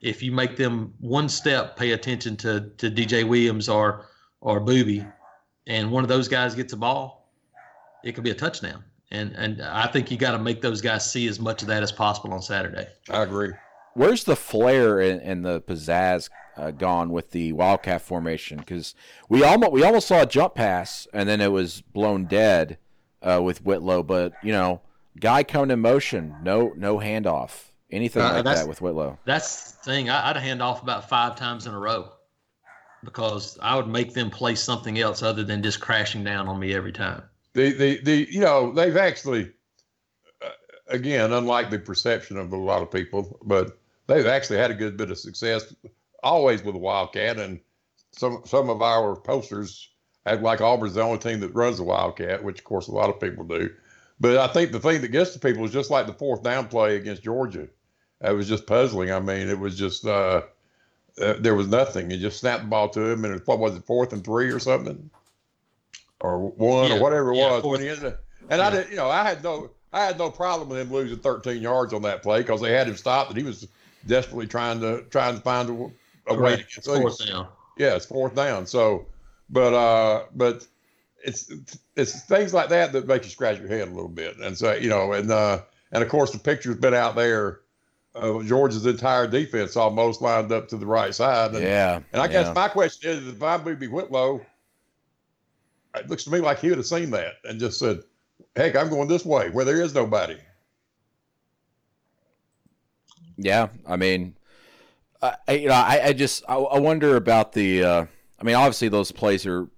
[0.00, 4.06] if you make them one step, pay attention to to DJ Williams or
[4.40, 5.10] or Boobee,
[5.66, 7.30] and one of those guys gets a ball,
[8.02, 8.82] it could be a touchdown.
[9.10, 11.82] And and I think you got to make those guys see as much of that
[11.82, 12.86] as possible on Saturday.
[13.10, 13.52] I agree.
[13.94, 18.58] Where's the flair and, and the pizzazz uh, gone with the Wildcat formation?
[18.58, 18.94] Because
[19.28, 22.78] we almost we almost saw a jump pass and then it was blown dead
[23.22, 24.02] uh, with Whitlow.
[24.02, 24.80] But you know,
[25.18, 29.18] guy coming in motion, no no handoff, anything Uh, like that with Whitlow.
[29.24, 30.10] That's the thing.
[30.10, 32.12] I, I'd hand off about five times in a row
[33.04, 36.74] because I would make them play something else other than just crashing down on me
[36.74, 37.22] every time.
[37.54, 39.50] The the the you know they've actually
[40.44, 40.48] uh,
[40.88, 44.96] again unlike the perception of a lot of people, but they've actually had a good
[44.96, 45.74] bit of success
[46.22, 47.60] always with the Wildcat, and
[48.12, 49.88] some some of our posters
[50.26, 53.10] act like Auburn's the only team that runs the Wildcat, which of course a lot
[53.10, 53.70] of people do.
[54.20, 56.68] But I think the thing that gets to people is just like the fourth down
[56.68, 57.68] play against Georgia.
[58.22, 59.10] It was just puzzling.
[59.10, 60.42] I mean, it was just uh,
[61.20, 62.10] uh, there was nothing.
[62.10, 64.50] You just snapped the ball to him, and it, what was it, fourth and three
[64.50, 65.08] or something,
[66.20, 67.62] or one Yeah, or whatever it yeah, was.
[67.62, 67.80] fourth-
[68.50, 71.18] and I did, you know, I had no, I had no problem with him losing
[71.18, 73.66] 13 yards on that play because they had him stopped, and he was
[74.06, 75.92] desperately trying to trying to find
[76.30, 76.68] a, a way to Correct.
[76.68, 77.48] get It's fourth down.
[77.76, 78.66] Yeah, it's fourth down.
[78.66, 79.06] So,
[79.48, 80.66] but uh, but
[81.24, 81.52] it's
[81.96, 84.72] it's things like that that make you scratch your head a little bit, and so
[84.74, 85.62] you know, and uh,
[85.92, 87.60] and of course the picture's been out there
[88.14, 91.54] of Georgia's entire defense almost lined up to the right side.
[91.54, 92.52] And, Yeah, and I guess yeah.
[92.54, 94.40] my question is, if I'm Boobee Whitlow,
[95.94, 98.02] it looks to me like he would have seen that and just said,
[98.56, 100.36] "Heck, I'm going this way where there is nobody."
[103.36, 104.34] Yeah, I mean,
[105.22, 107.84] I, you know, I, I just I, I wonder about the.
[107.84, 108.06] Uh,
[108.38, 109.68] I mean, obviously those plays are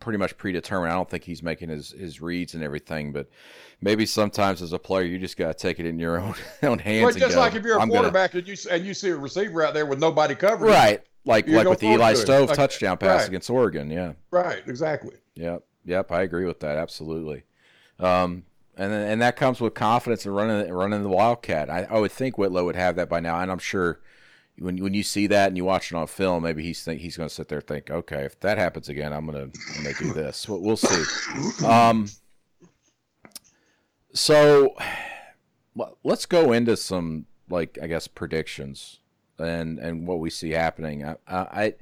[0.00, 0.92] pretty much predetermined.
[0.92, 3.28] I don't think he's making his his reads and everything, but
[3.80, 6.78] maybe sometimes as a player you just got to take it in your own own
[6.78, 7.02] hands.
[7.02, 8.94] Well, and just go, like if you're a "I'm gonna-" quarterback and you and you
[8.94, 11.02] see a receiver out there with nobody covering, right?
[11.24, 12.18] like like with the Eli to.
[12.18, 13.28] Stove Like- touchdown pass right.
[13.28, 13.90] against Oregon.
[13.90, 14.14] Yeah.
[14.30, 15.16] Right, exactly.
[15.34, 15.62] Yep.
[15.84, 16.10] Yep.
[16.10, 16.76] I agree with that.
[16.76, 17.44] Absolutely.
[17.98, 18.44] Um,
[18.76, 21.68] and then, and that comes with confidence in running running the Wildcat.
[21.70, 24.00] I, I would think Whitlow would have that by now, and I'm sure
[24.60, 27.16] when when you see that and you watch it on film, maybe he's think he's
[27.16, 30.12] going to sit there and think, okay, if that happens again, I'm gonna I'm do
[30.14, 30.48] this.
[30.48, 31.64] We'll, we'll see.
[31.64, 32.08] Um,
[34.12, 34.74] so
[36.02, 39.00] let's go into some like I guess predictions
[39.38, 41.04] and and what we see happening.
[41.04, 41.74] I I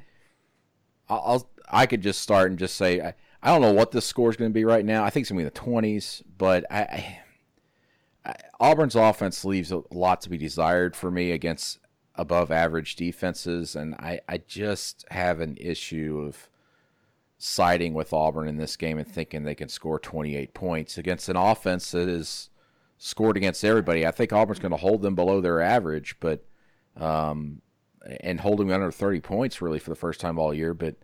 [1.08, 4.30] I'll I could just start and just say I, I don't know what this score
[4.30, 5.04] is going to be right now.
[5.04, 7.18] I think it's going to be in the twenties, but I,
[8.24, 11.78] I Auburn's offense leaves a lot to be desired for me against
[12.16, 16.48] above average defenses, and I I just have an issue of
[17.38, 21.36] siding with Auburn in this game and thinking they can score 28 points against an
[21.36, 22.48] offense that is
[22.98, 24.06] scored against everybody.
[24.06, 26.44] I think Auburn's going to hold them below their average, but
[26.96, 27.60] um,
[28.20, 30.72] and holding under 30 points really for the first time all year.
[30.72, 30.96] But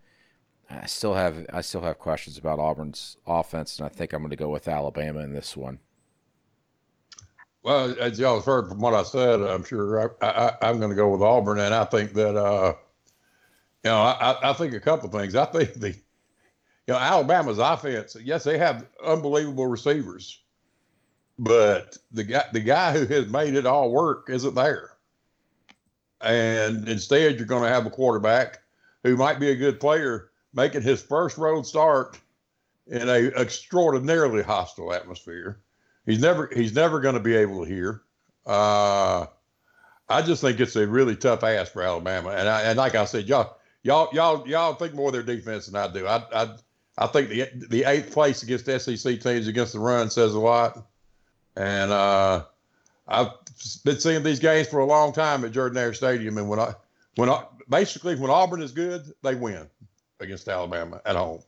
[0.71, 4.31] I still have I still have questions about Auburn's offense, and I think I'm going
[4.31, 5.81] to go with Alabama in this one.
[7.63, 10.97] Well, as y'all have heard from what I said, I'm sure I, I'm going to
[10.97, 12.75] go with Auburn, and I think that uh,
[13.85, 15.37] you know I, I think a couple of things.
[15.37, 15.95] I think the you
[16.89, 18.17] know Alabama's offense.
[18.21, 20.43] Yes, they have unbelievable receivers,
[21.39, 24.91] but the guy the guy who has made it all work isn't there.
[26.21, 28.61] And instead, you're going to have a quarterback
[29.05, 32.19] who might be a good player making his first road start
[32.87, 35.61] in a extraordinarily hostile atmosphere.
[36.07, 38.03] He's never he's never going to be able to hear.
[38.45, 39.27] Uh,
[40.09, 43.05] I just think it's a really tough ask for Alabama, and I, and like I
[43.05, 46.07] said, y'all y'all y'all y'all think more of their defense than I do.
[46.07, 46.57] I I,
[46.99, 50.85] I think the the eighth place against SEC teams against the run says a lot,
[51.57, 52.45] and uh,
[53.07, 53.31] I've
[53.85, 56.75] been seeing these games for a long time at Jordan Hare Stadium, and when I
[57.15, 59.69] when I, basically when Auburn is good, they win
[60.21, 61.43] against Alabama at home.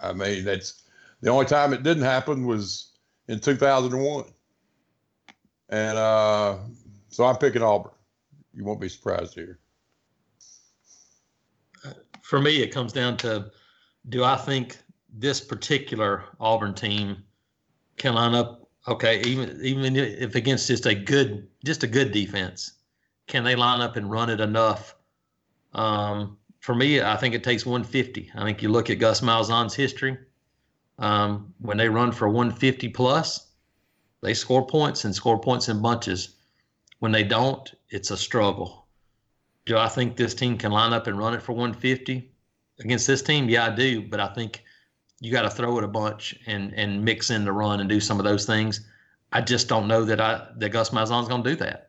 [0.00, 0.82] I mean, that's
[1.20, 2.92] the only time it didn't happen was
[3.28, 4.24] in 2001.
[5.68, 6.58] And uh,
[7.08, 7.92] so I'm picking Auburn.
[8.54, 9.58] You won't be surprised here.
[12.22, 13.50] For me, it comes down to
[14.08, 14.78] do I think
[15.12, 17.22] this particular Auburn team
[17.96, 22.74] can line up okay, even even if against just a good just a good defense,
[23.26, 24.94] can they line up and run it enough?
[25.72, 28.32] Um, for me, I think it takes 150.
[28.34, 30.16] I think you look at Gus Malzahn's history.
[30.98, 33.48] Um, when they run for 150 plus,
[34.22, 36.36] they score points and score points in bunches.
[37.00, 38.86] When they don't, it's a struggle.
[39.66, 42.30] Do I think this team can line up and run it for 150
[42.80, 43.48] against this team?
[43.48, 44.00] Yeah, I do.
[44.02, 44.62] But I think
[45.20, 48.00] you got to throw it a bunch and and mix in the run and do
[48.00, 48.86] some of those things.
[49.32, 51.88] I just don't know that I that Gus Malzahn's going to do that.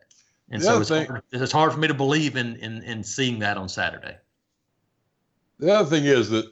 [0.50, 3.02] And The so it's thing- hard, it's hard for me to believe in, in in
[3.02, 4.16] seeing that on Saturday.
[5.58, 6.44] The other thing is that,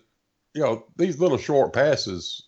[0.54, 2.45] you know, these little short passes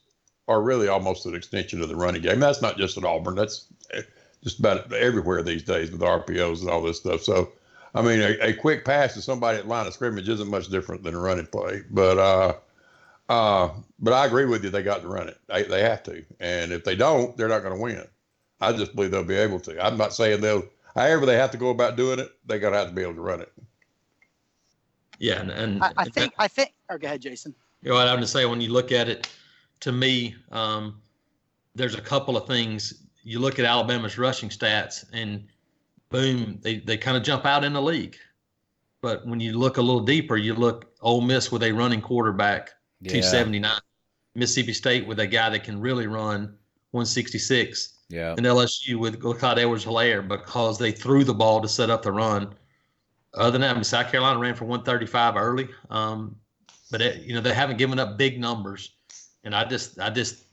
[0.48, 2.40] are really almost an extension of the running game.
[2.40, 3.34] That's not just at Auburn.
[3.34, 4.02] That's eh,
[4.42, 7.22] just about everywhere these days with RPOs and all this stuff.
[7.22, 7.52] So,
[7.94, 11.02] I mean, a, a quick pass to somebody at line of scrimmage isn't much different
[11.02, 11.82] than a running play.
[11.90, 12.54] But, uh,
[13.28, 14.70] uh, but I agree with you.
[14.70, 15.38] They got to run it.
[15.48, 16.24] They, they have to.
[16.40, 18.06] And if they don't, they're not going to win.
[18.60, 19.84] I just believe they'll be able to.
[19.84, 22.76] I'm not saying they'll, however they have to go about doing it, they got to
[22.76, 23.52] have to be able to run it.
[25.18, 26.72] Yeah, and, and I, I think I think.
[26.88, 27.54] Or go ahead, Jason.
[27.82, 29.28] You know what I'm going to say when you look at it,
[29.80, 31.00] to me, um,
[31.74, 33.04] there's a couple of things.
[33.22, 35.46] You look at Alabama's rushing stats, and
[36.10, 38.16] boom, they, they kind of jump out in the league.
[39.00, 42.70] But when you look a little deeper, you look Ole Miss with a running quarterback,
[43.04, 43.70] 279.
[44.34, 46.54] Mississippi State with a guy that can really run,
[46.92, 47.94] 166.
[48.08, 48.34] Yeah.
[48.36, 52.12] And LSU with Clyde Edwards Helaire because they threw the ball to set up the
[52.12, 52.54] run.
[53.34, 55.68] Other than that, I mean, South Carolina ran for 135 early.
[55.90, 56.36] Um,
[56.90, 58.94] but it, you know they haven't given up big numbers,
[59.44, 60.44] and I just I just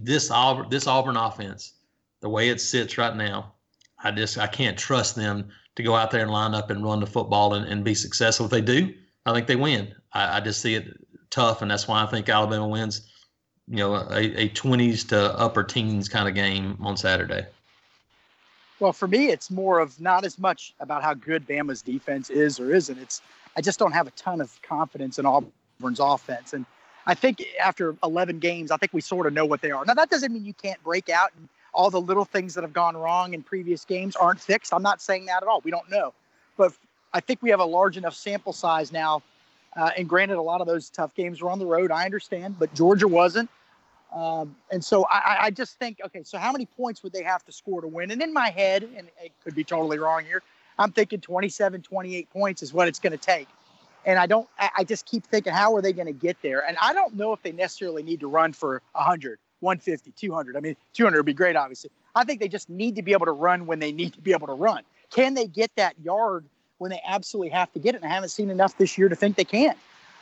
[0.00, 1.74] this Auburn this Auburn offense,
[2.20, 3.52] the way it sits right now,
[4.02, 7.00] I just I can't trust them to go out there and line up and run
[7.00, 8.46] the football and, and be successful.
[8.46, 8.92] If they do,
[9.26, 9.94] I think they win.
[10.12, 10.88] I, I just see it
[11.30, 13.06] tough, and that's why I think Alabama wins.
[13.68, 17.46] You know, a, a 20s to upper teens kind of game on Saturday.
[18.80, 22.58] Well, for me, it's more of not as much about how good Bama's defense is
[22.58, 22.98] or isn't.
[22.98, 23.22] It's
[23.56, 26.66] I just don't have a ton of confidence in Auburn's offense, and
[27.06, 29.84] I think after 11 games, I think we sort of know what they are.
[29.84, 32.72] Now, that doesn't mean you can't break out and all the little things that have
[32.72, 34.74] gone wrong in previous games aren't fixed.
[34.74, 35.60] I'm not saying that at all.
[35.62, 36.12] We don't know,
[36.56, 36.72] but
[37.12, 39.22] I think we have a large enough sample size now.
[39.76, 41.92] Uh, and granted, a lot of those tough games were on the road.
[41.92, 43.48] I understand, but Georgia wasn't.
[44.12, 47.44] Um, and so I, I just think, okay, so how many points would they have
[47.44, 48.10] to score to win?
[48.10, 50.42] And in my head, and it could be totally wrong here,
[50.78, 53.46] I'm thinking 27, 28 points is what it's going to take.
[54.06, 56.66] And I don't, I, just keep thinking, how are they going to get there?
[56.66, 60.56] And I don't know if they necessarily need to run for 100, 150, 200.
[60.56, 61.90] I mean, 200 would be great, obviously.
[62.14, 64.32] I think they just need to be able to run when they need to be
[64.32, 64.82] able to run.
[65.10, 66.44] Can they get that yard
[66.78, 68.02] when they absolutely have to get it?
[68.02, 69.74] And I haven't seen enough this year to think they can.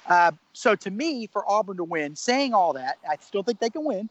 [0.09, 3.71] Uh, so to me, for Auburn to win, saying all that, I still think they
[3.71, 4.09] can win,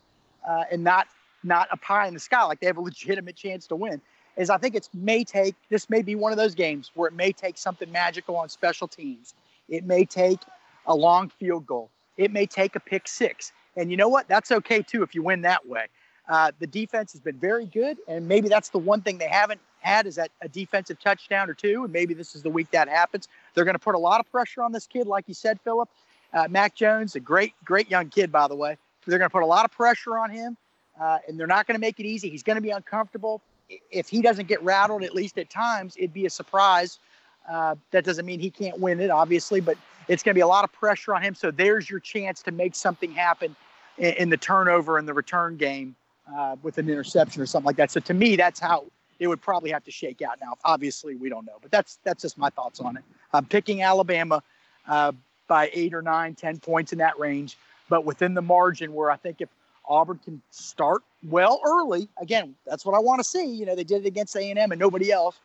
[0.48, 1.08] uh, and not
[1.44, 4.02] not a pie in the sky like they have a legitimate chance to win.
[4.38, 7.16] Is I think it may take this may be one of those games where it
[7.16, 9.34] may take something magical on special teams.
[9.70, 10.40] It may take
[10.86, 11.90] a long field goal.
[12.18, 13.52] It may take a pick six.
[13.76, 14.28] And you know what?
[14.28, 15.88] That's okay too if you win that way.
[16.28, 19.62] Uh, the defense has been very good, and maybe that's the one thing they haven't
[19.80, 22.90] had is that a defensive touchdown or two, and maybe this is the week that
[22.90, 23.30] happens.
[23.54, 25.90] They're going to put a lot of pressure on this kid, like you said, Phillip.
[26.34, 28.78] Uh, Mac Jones, a great, great young kid, by the way.
[29.06, 30.58] They're going to put a lot of pressure on him,
[31.00, 32.30] uh, and they're not going to make it easy.
[32.30, 33.42] He's going to be uncomfortable.
[33.90, 37.00] If he doesn't get rattled, at least at times, it'd be a surprise.
[37.48, 40.48] Uh, that doesn't mean he can't win it, obviously, but it's going to be a
[40.48, 41.36] lot of pressure on him.
[41.36, 43.56] So there's your chance to make something happen
[43.98, 45.96] in, in the turnover and the return game
[46.36, 47.92] uh, with an interception or something like that.
[47.92, 48.86] So to me, that's how
[49.20, 50.40] it would probably have to shake out.
[50.42, 53.04] Now, obviously, we don't know, but that's that's just my thoughts on it.
[53.34, 54.44] I'm picking Alabama
[54.88, 55.12] uh,
[55.48, 57.58] by eight or nine, ten points in that range,
[57.90, 59.50] but within the margin where I think if
[59.88, 63.46] Auburn can start well early, again, that's what I want to see.
[63.46, 65.40] You know, they did it against A&M and nobody else.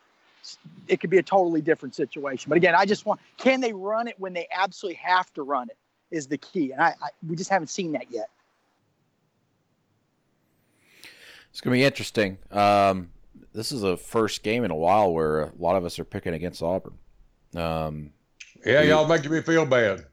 [0.89, 2.49] It could be a totally different situation.
[2.49, 5.69] But again, I just want can they run it when they absolutely have to run
[5.71, 5.77] it
[6.11, 8.29] is the key, and I, I we just haven't seen that yet.
[11.51, 12.39] It's going to be interesting.
[12.51, 13.11] Um,
[13.53, 16.33] this is the first game in a while where a lot of us are picking
[16.33, 16.95] against Auburn.
[17.55, 18.11] Um,
[18.65, 20.07] yeah, y'all making me feel bad.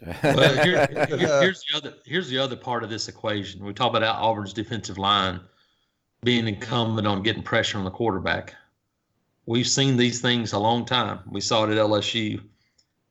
[0.22, 3.64] well, here, here, here's the other here's the other part of this equation.
[3.64, 5.40] We talk about Auburn's defensive line
[6.22, 8.54] being incumbent on getting pressure on the quarterback.
[9.46, 11.20] We've seen these things a long time.
[11.30, 12.42] We saw it at LSU.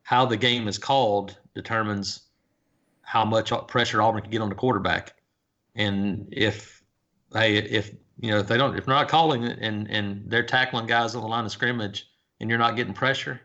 [0.02, 2.26] How the game is called determines
[3.02, 5.14] how much pressure Auburn can get on the quarterback.
[5.74, 6.82] And if
[7.32, 10.44] hey, if you know if they don't if they're not calling it and and they're
[10.44, 12.08] tackling guys on the line of scrimmage
[12.40, 13.40] and you're not getting pressure,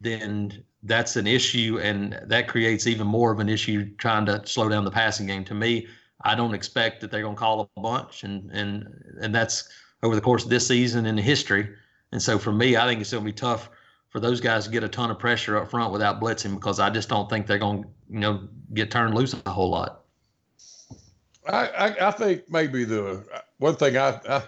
[0.00, 4.68] then that's an issue and that creates even more of an issue trying to slow
[4.68, 5.44] down the passing game.
[5.44, 5.86] To me,
[6.22, 9.68] I don't expect that they're going to call a bunch and and and that's
[10.02, 11.74] over the course of this season in history.
[12.12, 13.70] And so for me, I think it's going to be tough
[14.08, 16.90] for those guys to get a ton of pressure up front without blitzing because I
[16.90, 20.04] just don't think they're going to you know get turned loose a whole lot.
[21.46, 23.24] I, I, I think maybe the
[23.58, 24.42] one thing I, I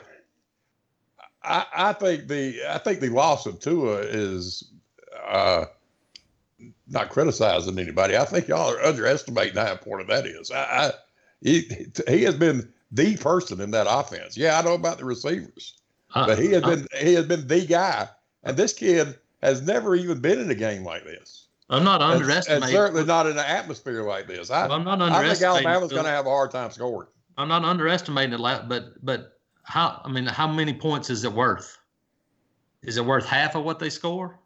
[1.45, 4.71] I, think the I think the loss of Tua is
[5.27, 5.67] uh,
[6.89, 8.17] not criticizing anybody.
[8.17, 10.51] I think y'all are underestimating how important that is.
[10.51, 10.93] I, I
[11.41, 11.69] he,
[12.09, 14.37] he has been the person in that offense.
[14.37, 15.82] Yeah, I know about the receivers,
[16.15, 18.09] uh, but he has uh, been he has been the guy.
[18.45, 21.49] And this kid has never even been in a game like this.
[21.71, 22.65] I'm not underestimating.
[22.65, 24.51] And, certainly not in an atmosphere like this.
[24.51, 25.49] I, well, I'm not underestimating.
[25.49, 27.09] I think Alabama's going to have a hard time scoring.
[27.39, 30.01] I'm not underestimating it, but but how?
[30.05, 31.79] I mean, how many points is it worth?
[32.83, 34.39] Is it worth half of what they score?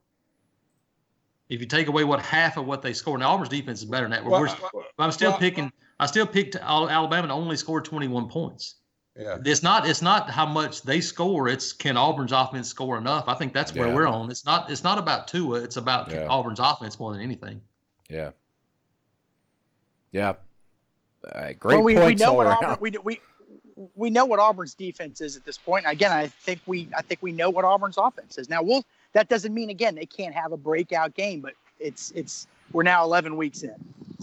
[1.49, 4.05] If you take away what half of what they score, now Auburn's defense is better
[4.05, 4.25] than that.
[4.25, 5.73] Well, well, I'm still well, picking.
[5.99, 8.77] I still picked Alabama to only score 21 points.
[9.19, 9.39] Yeah.
[9.45, 9.89] It's not.
[9.89, 11.49] It's not how much they score.
[11.49, 13.25] It's can Auburn's offense score enough?
[13.29, 13.95] I think that's where yeah.
[13.95, 14.31] we're on.
[14.31, 14.71] It's not.
[14.71, 15.63] It's not about Tua.
[15.63, 16.27] It's about yeah.
[16.29, 17.63] Auburn's offense more than anything.
[18.11, 18.33] Yeah.
[20.13, 20.35] Yeah.
[21.27, 22.65] Uh, great well, we, points we know all what around.
[22.65, 23.21] Auburn, we, we
[23.95, 25.85] we know what Auburn's defense is at this point.
[25.89, 28.49] Again, I think we I think we know what Auburn's offense is.
[28.49, 32.47] Now, we'll that doesn't mean again they can't have a breakout game, but it's it's
[32.73, 33.75] we're now 11 weeks in,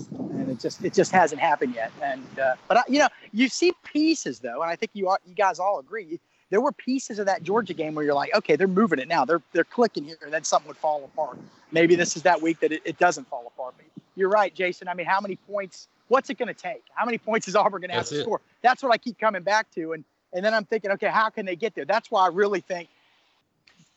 [0.10, 1.92] and it just it just hasn't happened yet.
[2.02, 5.20] And uh, but I, you know you see pieces though, and I think you are,
[5.26, 6.20] you guys all agree.
[6.50, 9.26] There were pieces of that Georgia game where you're like, okay, they're moving it now.
[9.26, 11.38] They're they're clicking here, and then something would fall apart.
[11.72, 13.76] Maybe this is that week that it, it doesn't fall apart.
[13.78, 14.88] But you're right, Jason.
[14.88, 15.88] I mean, how many points?
[16.10, 16.84] What's it going to take?
[16.94, 18.24] How many points is Auburn going to have to it.
[18.24, 18.42] score?
[18.62, 20.04] That's what I keep coming back to, and
[20.34, 21.86] and then I'm thinking, okay, how can they get there?
[21.86, 22.90] That's why I really think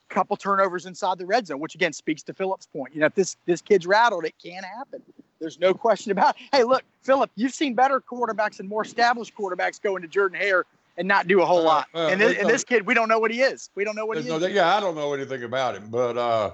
[0.09, 2.95] couple turnovers inside the red zone, which again speaks to Phillips' point.
[2.95, 5.03] You know, if this this kid's rattled, it can happen.
[5.41, 6.37] There's no question about.
[6.37, 6.57] It.
[6.57, 10.65] Hey, look, Phillip, you've seen better quarterbacks and more established quarterbacks go into Jordan Hare
[10.97, 11.89] and not do a whole uh, lot.
[11.95, 13.71] Uh, and, this, and this kid, we don't know what he is.
[13.75, 14.53] We don't know what he no, is.
[14.53, 16.53] Yeah, I don't know anything about him, but uh,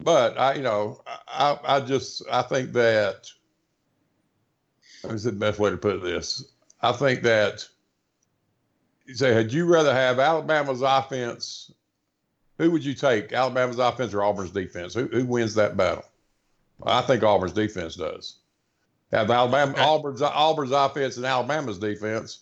[0.00, 3.30] but I, you know, I I just I think that.
[5.04, 6.44] Is the best way to put this?
[6.82, 7.66] I think that.
[9.06, 11.72] You say, had you rather have Alabama's offense
[12.58, 14.92] who would you take, Alabama's offense or Auburn's defense?
[14.92, 16.04] Who, who wins that battle?
[16.84, 18.38] I think Auburn's defense does.
[19.12, 22.40] Have Alabama Auburn's Auburn's offense and Alabama's defense.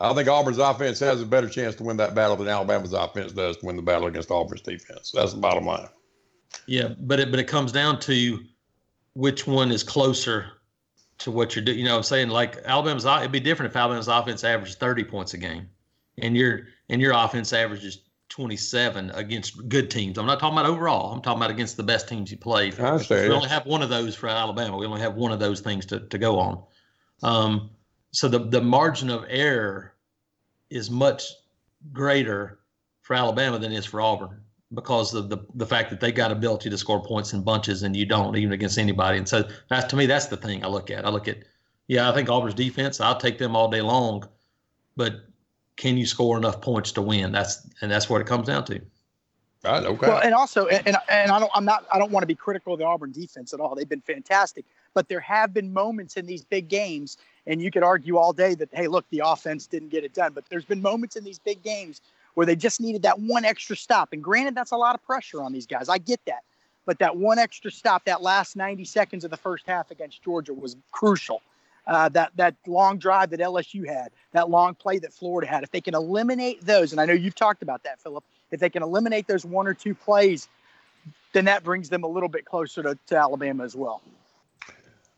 [0.00, 3.32] I think Auburn's offense has a better chance to win that battle than Alabama's offense
[3.32, 5.12] does to win the battle against Auburn's defense.
[5.14, 5.88] That's the bottom line.
[6.66, 8.40] Yeah, but it but it comes down to
[9.14, 10.46] which one is closer
[11.18, 11.78] to what you're doing.
[11.78, 13.04] You know, what I'm saying like Alabama's.
[13.04, 15.68] It'd be different if Alabama's offense averaged 30 points a game,
[16.18, 18.00] and your and your offense averages
[18.32, 20.16] 27 against good teams.
[20.16, 21.12] I'm not talking about overall.
[21.12, 22.80] I'm talking about against the best teams you played.
[22.80, 23.28] I understand.
[23.28, 24.78] We only have one of those for Alabama.
[24.78, 26.62] We only have one of those things to, to go on.
[27.22, 27.70] Um,
[28.10, 29.92] so the the margin of error
[30.70, 31.24] is much
[31.92, 32.60] greater
[33.02, 34.40] for Alabama than it is for Auburn
[34.72, 37.94] because of the the fact that they got ability to score points in bunches and
[37.94, 39.18] you don't even against anybody.
[39.18, 41.04] And so that's to me that's the thing I look at.
[41.04, 41.36] I look at
[41.86, 44.26] yeah, I think Auburn's defense, I'll take them all day long,
[44.96, 45.26] but
[45.82, 47.32] can you score enough points to win?
[47.32, 48.80] That's and that's what it comes down to.
[49.64, 50.06] Right, okay.
[50.06, 52.74] Well, and also, and and I don't, I'm not, I don't want to be critical
[52.74, 53.74] of the Auburn defense at all.
[53.74, 54.64] They've been fantastic,
[54.94, 57.18] but there have been moments in these big games,
[57.48, 60.32] and you could argue all day that hey, look, the offense didn't get it done.
[60.34, 62.00] But there's been moments in these big games
[62.34, 64.12] where they just needed that one extra stop.
[64.12, 65.88] And granted, that's a lot of pressure on these guys.
[65.88, 66.44] I get that,
[66.86, 70.54] but that one extra stop, that last 90 seconds of the first half against Georgia
[70.54, 71.42] was crucial.
[71.86, 75.64] Uh, that that long drive that LSU had, that long play that Florida had.
[75.64, 78.24] If they can eliminate those, and I know you've talked about that, Phillip.
[78.52, 80.48] If they can eliminate those one or two plays,
[81.32, 84.02] then that brings them a little bit closer to, to Alabama as well.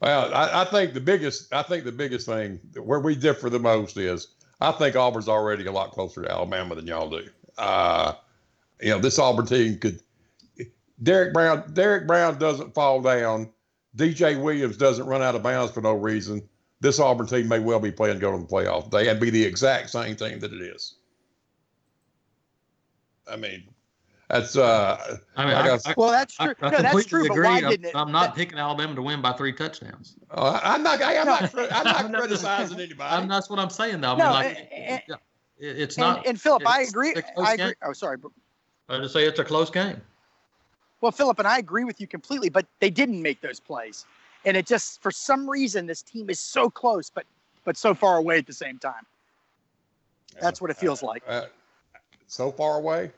[0.00, 3.58] Well, I, I, think the biggest, I think the biggest thing where we differ the
[3.58, 4.28] most is
[4.60, 7.26] I think Auburn's already a lot closer to Alabama than y'all do.
[7.56, 8.14] Uh,
[8.80, 10.00] you know, this Auburn team could.
[11.02, 13.50] Derrick Brown, Derrick Brown doesn't fall down.
[13.96, 16.48] DJ Williams doesn't run out of bounds for no reason.
[16.80, 19.42] This Auburn team may well be playing go to the playoff They would be the
[19.42, 20.94] exact same team that it is.
[23.30, 23.64] I mean,
[24.28, 25.18] that's uh.
[25.36, 26.54] I mean, I I, got- I, Well, that's I, true.
[26.60, 27.28] I no, that's completely true.
[27.28, 27.46] But agree.
[27.46, 27.96] why I'm, didn't it?
[27.96, 30.16] I'm not that- picking Alabama to win by three touchdowns.
[30.30, 31.02] Uh, I'm not.
[31.02, 31.54] I'm not.
[31.54, 33.14] I'm not I'm not- criticizing anybody.
[33.14, 34.12] I'm, that's what I'm saying though.
[34.14, 35.14] I No, like, and- it-
[35.58, 36.26] it- it's not.
[36.26, 37.14] and Phillip, I agree.
[37.38, 37.64] I agree.
[37.66, 37.74] game.
[37.82, 38.16] Oh, sorry.
[38.18, 38.32] but-
[38.88, 40.00] I just say it's a close game.
[41.00, 44.04] Well, Phillip, and I agree with you completely, but they didn't make those plays,
[44.44, 47.24] and it just for some reason this team is so close, but
[47.64, 49.06] but so far away at the same time.
[50.40, 51.22] That's what it feels like.
[51.26, 51.46] Uh,
[52.26, 53.10] so far away.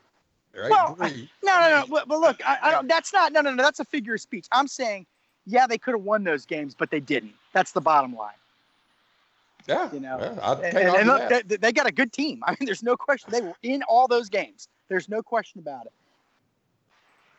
[0.53, 1.29] Well, three.
[1.43, 1.85] No, no, no.
[1.89, 2.87] But, but look, I, I don't.
[2.87, 3.31] That's not.
[3.31, 3.63] No, no, no.
[3.63, 4.47] That's a figure of speech.
[4.51, 5.05] I'm saying,
[5.45, 7.33] yeah, they could have won those games, but they didn't.
[7.53, 8.33] That's the bottom line.
[9.67, 12.41] yeah, you know, yeah, I And, and, look, they, they got a good team.
[12.47, 13.31] I mean, there's no question.
[13.31, 14.67] They were in all those games.
[14.87, 15.91] There's no question about it.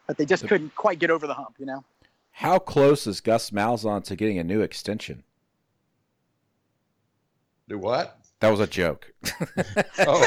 [0.07, 1.85] But they just couldn't quite get over the hump, you know.
[2.39, 5.25] How close is Gus Malzahn to getting a new extension?
[7.69, 8.17] Do what?
[8.39, 9.13] That was a joke.
[10.07, 10.23] Oh,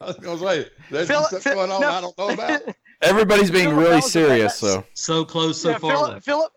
[0.00, 1.88] I was gonna say there's Phil- something Phil- going on no.
[1.90, 2.62] I don't know about.
[3.02, 5.90] Everybody's being Phillip, really that was the serious, so So close, so yeah, far.
[5.90, 6.52] Phillip, Phillip.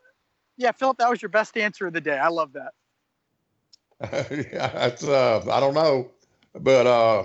[0.58, 2.20] Yeah, Phillip, that was your best answer of the day.
[2.20, 2.74] I love that.
[4.54, 6.12] yeah, it's uh, I don't know,
[6.54, 7.24] but uh,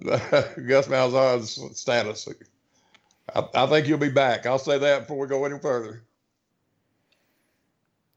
[0.04, 2.28] Gus Malzahn's status.
[3.32, 4.46] I, I think you'll be back.
[4.46, 6.02] I'll say that before we go any further.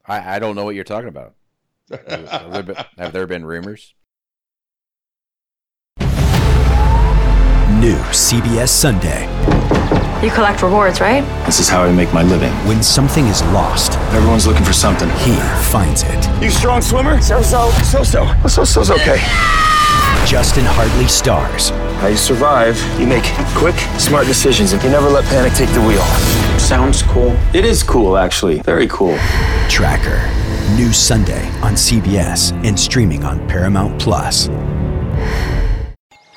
[0.05, 1.35] I, I don't know what you're talking about.
[1.91, 3.93] Have there been, have there been rumors?
[7.79, 9.25] New CBS Sunday.
[10.23, 11.21] You collect rewards, right?
[11.45, 12.51] This is how I make my living.
[12.67, 15.07] When something is lost, Everyone's looking for something.
[15.19, 15.35] he
[15.69, 16.41] finds it.
[16.43, 17.21] You strong swimmer?
[17.21, 17.69] So so.
[17.83, 18.25] So so.
[18.47, 19.17] So so's okay.
[20.25, 21.69] Justin Hartley stars.
[21.99, 22.77] How you survive?
[22.99, 23.23] You make
[23.55, 26.03] quick, smart decisions, and you never let panic take the wheel.
[26.59, 27.35] Sounds cool.
[27.55, 28.61] It is cool, actually.
[28.61, 29.17] Very cool.
[29.67, 30.21] Tracker.
[30.75, 34.47] New Sunday on CBS and streaming on Paramount Plus.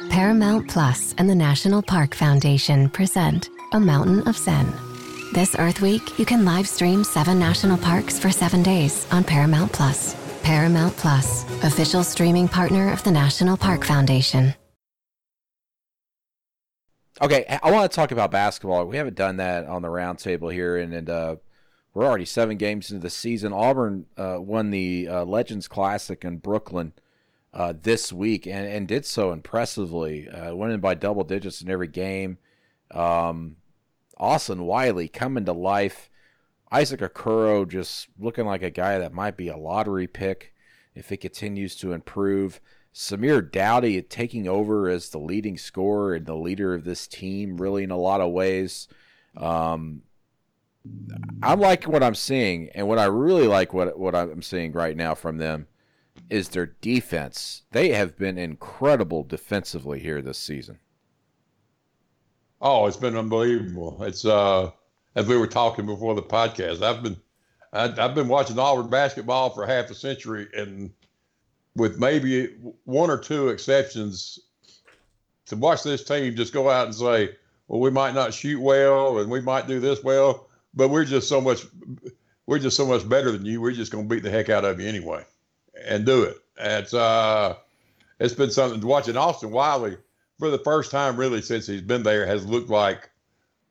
[0.09, 4.73] Paramount Plus and the National Park Foundation present A Mountain of Zen.
[5.35, 9.73] This Earth Week, you can live stream seven national parks for seven days on Paramount
[9.73, 10.17] Plus.
[10.43, 14.55] Paramount Plus, official streaming partner of the National Park Foundation.
[17.23, 18.87] Okay, I want to talk about basketball.
[18.87, 21.37] We haven't done that on the roundtable here, and, and uh,
[21.93, 23.53] we're already seven games into the season.
[23.53, 26.95] Auburn uh, won the uh, Legends Classic in Brooklyn
[27.53, 31.89] uh, this week and, and did so impressively, uh, winning by double digits in every
[31.89, 32.39] game.
[32.91, 33.57] Um,
[34.17, 36.09] Austin Wiley coming to life.
[36.73, 40.55] Isaac Okoro just looking like a guy that might be a lottery pick
[40.95, 42.63] if he continues to improve.
[43.01, 47.83] Samir Doughty taking over as the leading scorer and the leader of this team, really
[47.83, 48.89] in a lot of ways.
[49.39, 50.03] Um,
[51.43, 54.95] I like what I'm seeing, and what I really like what what I'm seeing right
[54.95, 55.67] now from them
[56.29, 57.63] is their defense.
[57.71, 60.79] They have been incredible defensively here this season.
[62.61, 64.03] Oh, it's been unbelievable.
[64.03, 64.73] It's uh,
[65.15, 66.83] as we were talking before the podcast.
[66.83, 67.17] I've been,
[67.73, 70.93] I, I've been watching Auburn basketball for half a century, and
[71.77, 72.49] with maybe
[72.85, 74.39] one or two exceptions,
[75.47, 77.31] to watch this team just go out and say,
[77.69, 81.29] "Well, we might not shoot well, and we might do this well, but we're just
[81.29, 81.67] so much
[82.47, 83.61] we're just so much better than you.
[83.61, 85.25] We're just going to beat the heck out of you anyway,
[85.87, 86.37] and do it.
[86.59, 87.55] It's uh,
[88.19, 89.05] it's been something to watch.
[89.05, 89.97] watching Austin Wiley
[90.41, 93.09] for the first time really since he's been there has looked like,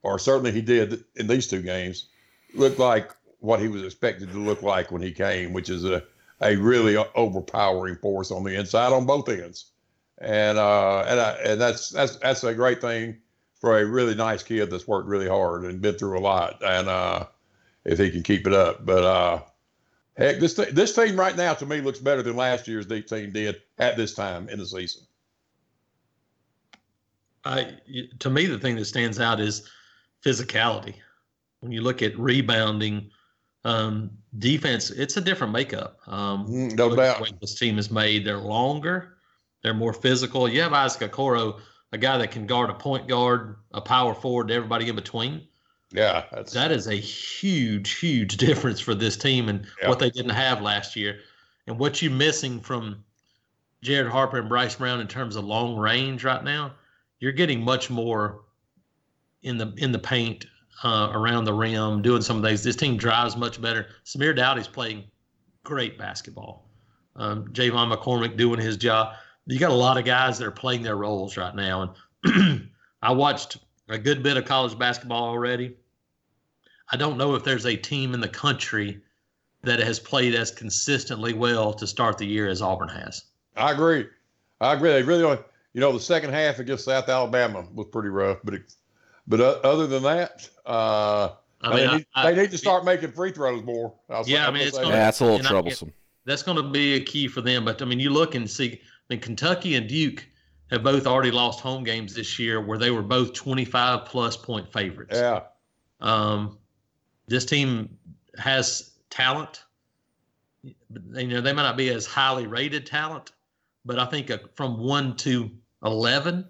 [0.01, 2.07] or certainly he did in these two games,
[2.53, 6.03] looked like what he was expected to look like when he came, which is a
[6.41, 9.71] a really overpowering force on the inside on both ends,
[10.19, 13.17] and uh, and I, and that's that's that's a great thing
[13.59, 16.87] for a really nice kid that's worked really hard and been through a lot, and
[16.87, 17.25] uh,
[17.85, 19.41] if he can keep it up, but uh,
[20.17, 23.07] heck, this th- this team right now to me looks better than last year's deep
[23.07, 25.03] team did at this time in the season.
[27.45, 27.77] I,
[28.19, 29.69] to me, the thing that stands out is
[30.23, 30.95] physicality.
[31.61, 33.09] When you look at rebounding,
[33.65, 35.99] um, defense, it's a different makeup.
[36.07, 37.29] Um, Mm, no doubt.
[37.41, 38.25] This team is made.
[38.25, 39.17] They're longer.
[39.63, 40.47] They're more physical.
[40.47, 41.59] You have Isaac Okoro,
[41.91, 45.47] a guy that can guard a point guard, a power forward, to everybody in between.
[45.91, 49.89] Yeah, that's that is a huge, huge difference for this team and Yeah.
[49.89, 51.19] what they didn't have last year.
[51.67, 53.03] And what you're missing from
[53.81, 56.73] Jared Harper and Bryce Brown in terms of long range right now,
[57.19, 58.41] you're getting much more
[59.41, 60.45] in the in the paint
[60.83, 62.63] uh, around the rim, doing some of these.
[62.63, 63.87] This team drives much better.
[64.05, 65.03] Samir Doughty's playing
[65.63, 66.69] great basketball.
[67.15, 69.15] Um, J'Von McCormick doing his job.
[69.45, 71.93] You got a lot of guys that are playing their roles right now.
[72.23, 72.69] And
[73.01, 73.57] I watched
[73.89, 75.75] a good bit of college basketball already.
[76.91, 79.01] I don't know if there's a team in the country
[79.63, 83.25] that has played as consistently well to start the year as Auburn has.
[83.57, 84.07] I agree.
[84.61, 84.91] I agree.
[84.91, 85.37] They really,
[85.73, 88.73] you know, the second half against South Alabama was pretty rough, but it,
[89.29, 91.29] but uh, other than that, uh,
[91.61, 93.93] I mean, they, need, I- they need to start making free throws more.
[94.09, 94.95] I'll Yeah, I I'm mean, it's gonna- that.
[94.97, 95.93] That's a little and I- troublesome.
[96.25, 97.63] That's going to be a key for them.
[97.65, 98.73] But I mean, you look and see.
[98.73, 98.79] I
[99.13, 100.27] mean, Kentucky and Duke
[100.69, 104.71] have both already lost home games this year, where they were both 25 plus point
[104.71, 105.15] favorites.
[105.17, 105.41] Yeah,
[106.01, 106.59] Um,
[107.27, 107.97] this team
[108.37, 109.63] has talent.
[110.61, 110.75] You
[111.27, 113.31] know, they might not be as highly rated talent,
[113.85, 115.49] but I think uh, from one to
[115.83, 116.45] eleven,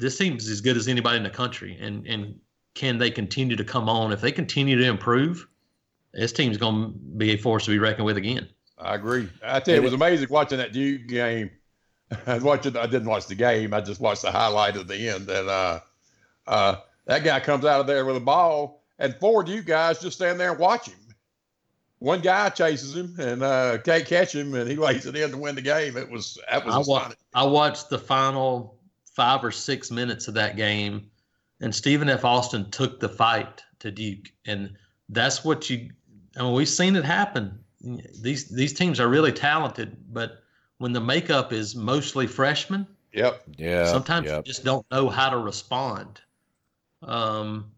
[0.00, 1.78] this team is as good as anybody in the country.
[1.80, 2.38] And and
[2.74, 4.12] can they continue to come on?
[4.12, 5.46] If they continue to improve,
[6.12, 8.48] this team's going to be a force to be reckoned with again.
[8.78, 9.28] I agree.
[9.44, 11.50] I tell you, it was amazing watching that Duke game.
[12.26, 12.76] I was watching.
[12.76, 13.74] I didn't watch the game.
[13.74, 15.28] I just watched the highlight at the end.
[15.28, 15.80] And uh,
[16.46, 20.16] uh, that guy comes out of there with a ball, and four Duke guys just
[20.16, 20.96] stand there and watch him.
[21.98, 25.36] One guy chases him and uh, can't catch him, and he lays it in to
[25.36, 25.98] win the game.
[25.98, 28.79] It was that was I, wa- I watched the final
[29.20, 31.10] five or six minutes of that game,
[31.60, 32.24] and Stephen F.
[32.24, 34.74] Austin took the fight to Duke, and
[35.10, 35.90] that's what you.
[36.38, 37.58] I mean, we've seen it happen.
[38.22, 40.42] These these teams are really talented, but
[40.78, 43.42] when the makeup is mostly freshmen, Yep.
[43.58, 43.84] Yeah.
[43.92, 44.38] sometimes yep.
[44.38, 46.22] you just don't know how to respond.
[47.02, 47.70] Um,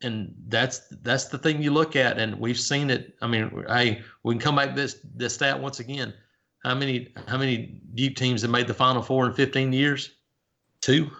[0.00, 3.16] and that's that's the thing you look at, and we've seen it.
[3.20, 6.14] I mean, hey, we can come back this this stat once again.
[6.62, 10.12] How many how many Duke teams have made the Final Four in 15 years?
[10.84, 11.10] Two.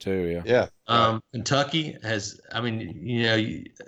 [0.00, 0.42] Too, yeah.
[0.44, 0.66] Yeah.
[0.86, 2.38] Um, Kentucky has.
[2.52, 3.36] I mean, you know,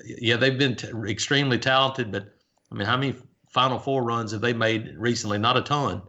[0.06, 2.34] yeah, they've been t- extremely talented, but
[2.72, 3.16] I mean, how many
[3.50, 5.36] Final Four runs have they made recently?
[5.36, 6.00] Not a ton.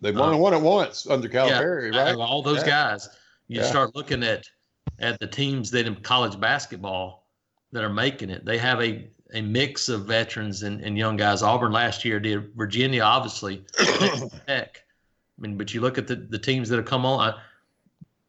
[0.00, 2.16] They've only won it once under Calipari, Yeah, right?
[2.16, 2.66] All those Yeah.
[2.66, 3.08] guys.
[3.46, 3.66] You Yeah.
[3.66, 4.44] start looking at
[4.98, 7.28] at the teams that in college basketball
[7.70, 8.44] that are making it.
[8.44, 11.42] They have a a mix of veterans and, and young guys.
[11.42, 12.52] Auburn last year did.
[12.56, 13.64] Virginia, obviously,
[14.48, 14.82] Tech.
[15.38, 17.20] I mean, but you look at the, the teams that have come on.
[17.30, 17.40] I,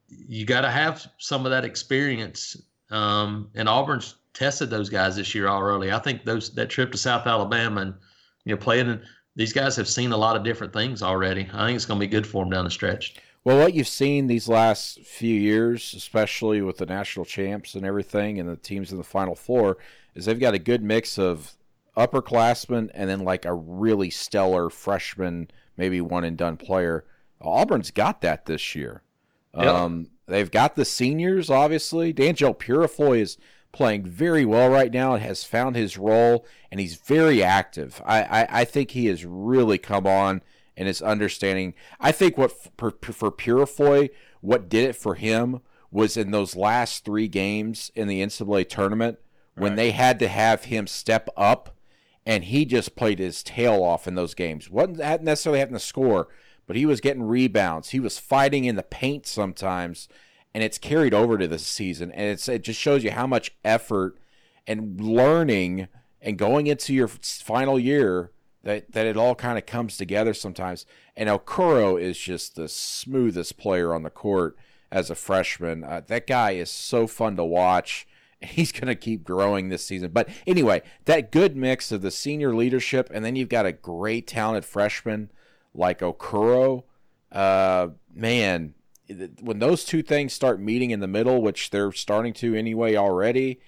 [0.10, 2.56] you got to have some of that experience.
[2.91, 5.91] Um, and Auburn's tested those guys this year already.
[5.91, 7.93] I think those that trip to South Alabama and
[8.43, 8.89] you know playing.
[8.89, 9.01] In,
[9.36, 11.49] these guys have seen a lot of different things already.
[11.53, 13.16] I think it's going to be good for them down the stretch.
[13.43, 18.39] Well, what you've seen these last few years, especially with the national champs and everything,
[18.39, 19.78] and the teams in the Final Four,
[20.16, 21.53] is they've got a good mix of
[21.95, 27.06] upperclassmen and then like a really stellar freshman, maybe one and done player.
[27.41, 29.03] Auburn's got that this year.
[29.56, 29.68] Yep.
[29.68, 32.14] Um, they've got the seniors, obviously.
[32.14, 33.38] Danjel Purifoy is
[33.72, 38.01] playing very well right now and has found his role, and he's very active.
[38.06, 40.41] I, I, I think he has really come on
[40.78, 41.74] and is understanding.
[41.99, 44.10] I think what for, for Purifoy,
[44.41, 49.20] what did it for him was in those last three games in the NCAA tournament
[49.56, 51.78] when they had to have him step up,
[52.26, 54.70] and he just played his tail off in those games.
[54.70, 56.28] wasn't necessarily having to score,
[56.68, 57.89] but he was getting rebounds.
[57.89, 60.07] He was fighting in the paint sometimes,
[60.53, 62.11] and it's carried over to this season.
[62.11, 64.18] And it's it just shows you how much effort
[64.68, 65.88] and learning
[66.22, 68.32] and going into your final year
[68.63, 70.86] that that it all kind of comes together sometimes.
[71.16, 74.57] And Okoro is just the smoothest player on the court
[74.91, 75.84] as a freshman.
[75.84, 78.07] Uh, that guy is so fun to watch.
[78.41, 80.11] he's going to keep growing this season.
[80.11, 84.28] But anyway, that good mix of the senior leadership, and then you've got a great
[84.28, 85.32] talented freshman
[85.76, 86.84] like Okoro.
[87.32, 88.73] Uh, man,
[89.41, 93.59] when those two things start meeting in the middle, which they're starting to anyway already,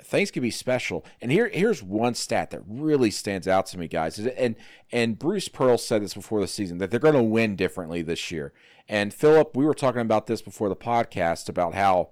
[0.00, 1.04] things can be special.
[1.20, 4.18] And here, here's one stat that really stands out to me, guys.
[4.18, 4.56] And
[4.92, 8.30] and Bruce Pearl said this before the season that they're going to win differently this
[8.30, 8.52] year.
[8.88, 12.10] And Phillip, we were talking about this before the podcast about how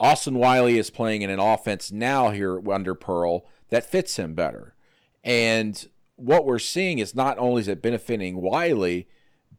[0.00, 4.74] Austin Wiley is playing in an offense now here under Pearl that fits him better.
[5.22, 5.86] And
[6.16, 9.08] what we're seeing is not only is it benefiting Wiley,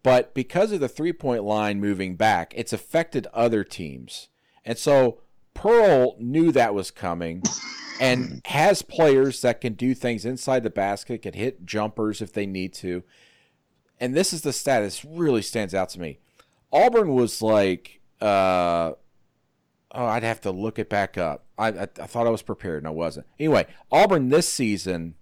[0.03, 4.29] but because of the three point line moving back, it's affected other teams.
[4.63, 5.21] And so
[5.53, 7.43] Pearl knew that was coming
[7.99, 12.45] and has players that can do things inside the basket, can hit jumpers if they
[12.45, 13.03] need to.
[13.99, 16.19] And this is the stat that really stands out to me.
[16.71, 18.91] Auburn was like, uh,
[19.91, 21.45] oh, I'd have to look it back up.
[21.57, 23.27] I, I, I thought I was prepared and I wasn't.
[23.39, 25.15] Anyway, Auburn this season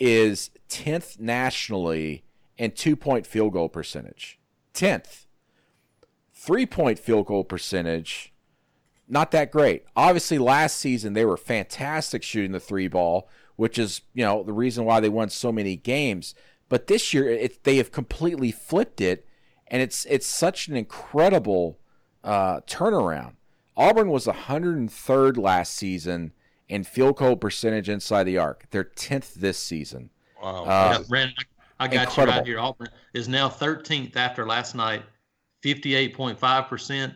[0.00, 2.24] is 10th nationally
[2.56, 4.40] in two point field goal percentage.
[4.74, 5.26] 10th.
[6.32, 8.32] Three point field goal percentage,
[9.06, 9.84] not that great.
[9.94, 14.52] Obviously, last season they were fantastic shooting the three ball, which is, you know, the
[14.52, 16.34] reason why they won so many games.
[16.70, 19.26] But this year, it, they have completely flipped it,
[19.66, 21.78] and it's it's such an incredible
[22.24, 23.34] uh, turnaround.
[23.76, 26.32] Auburn was 103rd last season
[26.70, 28.64] in field goal percentage inside the arc.
[28.70, 30.08] They're 10th this season.
[30.40, 30.64] Wow.
[30.64, 31.02] Uh,
[31.80, 32.32] I got incredible.
[32.32, 32.60] you right here.
[32.60, 35.02] Auburn is now 13th after last night,
[35.64, 37.14] 58.5%,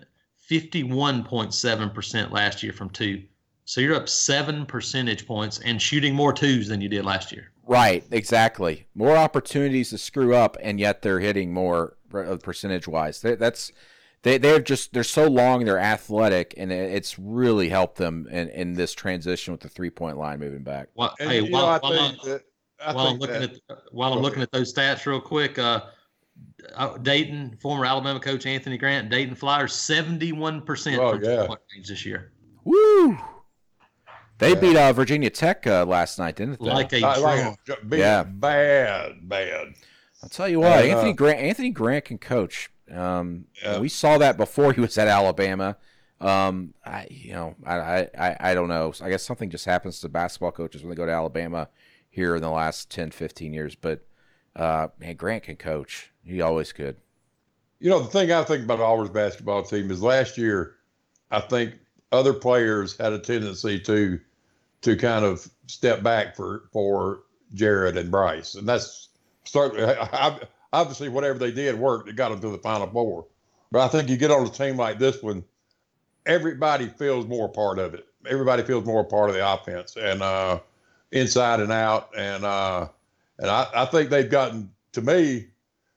[0.50, 3.22] 51.7% last year from two.
[3.64, 7.50] So you're up seven percentage points and shooting more twos than you did last year.
[7.66, 8.86] Right, exactly.
[8.94, 13.20] More opportunities to screw up, and yet they're hitting more uh, percentage wise.
[13.20, 13.72] That's
[14.24, 18.72] they they're just they're so long, they're athletic, and it's really helped them in, in
[18.72, 20.88] this transition with the three point line moving back.
[20.94, 22.16] Well, hey, while, while, I'm,
[22.94, 25.82] while I'm looking that, at while I'm looking at those stats real quick, uh,
[26.74, 31.46] uh, Dayton, former Alabama coach Anthony Grant, Dayton Flyers, seventy-one percent oh, yeah.
[31.74, 32.32] range this year.
[32.64, 33.18] Woo!
[34.38, 34.60] They yeah.
[34.60, 36.66] beat uh, Virginia Tech uh, last night, didn't they?
[36.66, 37.58] Like a like,
[37.92, 39.74] yeah, bad, bad.
[40.22, 41.40] I'll tell you what, Anthony uh, Grant.
[41.40, 42.70] Anthony Grant can coach.
[42.90, 43.78] Um, yeah.
[43.78, 45.76] We saw that before he was at Alabama.
[46.20, 48.92] Um, I, you know, I, I, I don't know.
[49.00, 51.68] I guess something just happens to basketball coaches when they go to Alabama
[52.10, 53.74] here in the last 10, 15 years.
[53.74, 54.06] But
[54.56, 56.12] uh, man, Grant can coach.
[56.24, 56.96] He always could.
[57.80, 60.76] You know, the thing I think about Auburn's basketball team is last year,
[61.30, 61.74] I think
[62.12, 64.20] other players had a tendency to
[64.82, 69.08] to kind of step back for for Jared and Bryce, and that's
[69.44, 70.38] certainly I,
[70.74, 72.08] obviously whatever they did worked.
[72.08, 73.26] It got them to the Final Four.
[73.70, 75.44] But I think you get on a team like this one,
[76.26, 78.06] everybody feels more a part of it.
[78.28, 80.60] Everybody feels more a part of the offense and uh,
[81.12, 82.10] inside and out.
[82.16, 82.88] And uh,
[83.38, 85.46] and I, I think they've gotten to me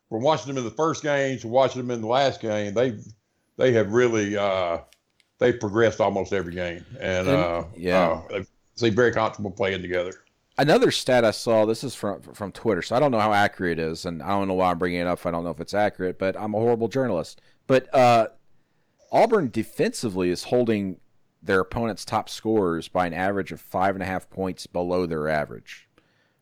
[0.09, 2.73] from watching them in the first game to watching them in the last game.
[2.73, 2.97] They
[3.57, 4.79] they have really uh,
[5.39, 6.85] they've progressed almost every game.
[6.99, 10.13] And uh, yeah, uh, they seem very comfortable playing together.
[10.59, 11.65] Another stat I saw.
[11.65, 14.29] This is from from Twitter, so I don't know how accurate it is, and I
[14.29, 15.25] don't know why I'm bringing it up.
[15.25, 17.41] I don't know if it's accurate, but I'm a horrible journalist.
[17.67, 18.29] But uh,
[19.11, 20.99] Auburn defensively is holding
[21.43, 25.29] their opponent's top scorers by an average of five and a half points below their
[25.29, 25.87] average.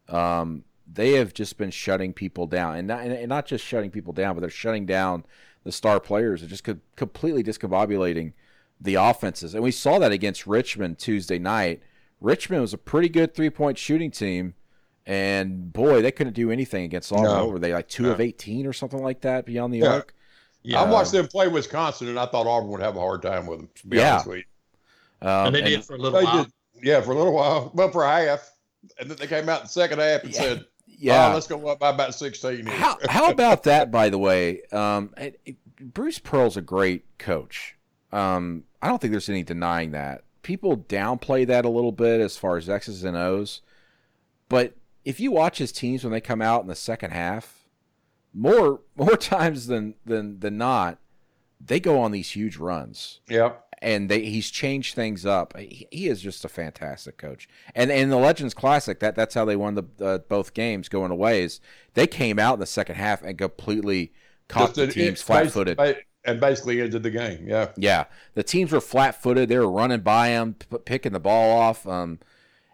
[0.08, 4.14] Um, they have just been shutting people down, and not, and not just shutting people
[4.14, 5.26] down, but they're shutting down
[5.64, 8.34] the star players They're just co- completely discombobulating
[8.80, 9.54] the offenses.
[9.56, 11.82] And we saw that against Richmond Tuesday night
[12.22, 14.54] Richmond was a pretty good three point shooting team,
[15.06, 17.26] and boy, they couldn't do anything against Auburn.
[17.26, 17.48] No.
[17.48, 18.12] Were they like two no.
[18.12, 19.94] of eighteen or something like that beyond the yeah.
[19.94, 20.14] arc?
[20.64, 23.46] Yeah, I watched them play Wisconsin, and I thought Auburn would have a hard time
[23.46, 23.70] with them.
[23.76, 24.14] To be yeah.
[24.14, 25.28] honest with you.
[25.28, 26.44] Um, and they did for a little while.
[26.44, 27.72] Did, yeah, for a little while.
[27.74, 28.52] Well, for a half,
[29.00, 30.42] and then they came out in the second half and yeah.
[30.42, 32.66] said, "Yeah, oh, let's go up by about 16.
[32.66, 33.92] How, how about that?
[33.92, 37.76] By the way, um, it, it, Bruce Pearl's a great coach.
[38.12, 42.38] Um, I don't think there's any denying that people downplay that a little bit as
[42.38, 43.62] far as X's and O's.
[44.48, 47.68] But if you watch his teams when they come out in the second half,
[48.32, 51.00] more more times than than than not,
[51.60, 53.22] they go on these huge runs.
[53.28, 53.64] Yep.
[53.82, 55.56] And they, he's changed things up.
[55.58, 57.48] He, he, is just a fantastic coach.
[57.76, 61.12] And in the Legends Classic, that that's how they won the uh, both games going
[61.12, 61.44] away.
[61.44, 61.60] Is
[61.94, 64.14] they came out in the second half and completely
[64.48, 65.78] caught just the teams flat footed
[66.26, 67.48] and basically ended the game.
[67.48, 67.70] Yeah.
[67.78, 68.06] Yeah.
[68.34, 69.50] The teams were flat footed.
[69.50, 71.88] They were running by them, p- picking the ball off.
[71.88, 72.20] Um,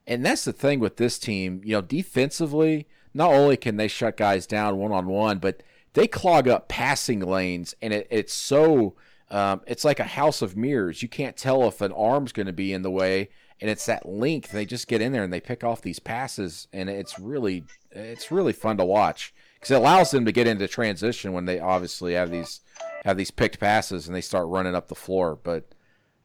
[0.08, 1.62] and that's the thing with this team.
[1.64, 6.08] You know, defensively, not only can they shut guys down one on one, but they
[6.08, 8.96] clog up passing lanes, and it, it's so
[9.30, 11.02] um, it's like a house of mirrors.
[11.02, 13.30] You can't tell if an arm's going to be in the way,
[13.60, 14.52] and it's that length.
[14.52, 18.32] They just get in there and they pick off these passes, and it's really it's
[18.32, 22.14] really fun to watch because it allows them to get into transition when they obviously
[22.14, 22.62] have these
[23.06, 25.36] have these picked passes and they start running up the floor.
[25.42, 25.74] But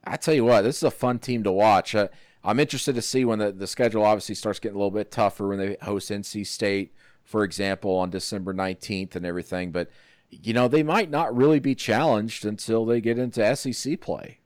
[0.04, 1.94] I tell you what, this is a fun team to watch.
[1.94, 2.08] Uh,
[2.42, 5.48] I'm interested to see when the, the schedule obviously starts getting a little bit tougher
[5.48, 9.70] when they host NC State, for example, on December 19th and everything.
[9.70, 9.90] But
[10.30, 14.40] you know, they might not really be challenged until they get into SEC play.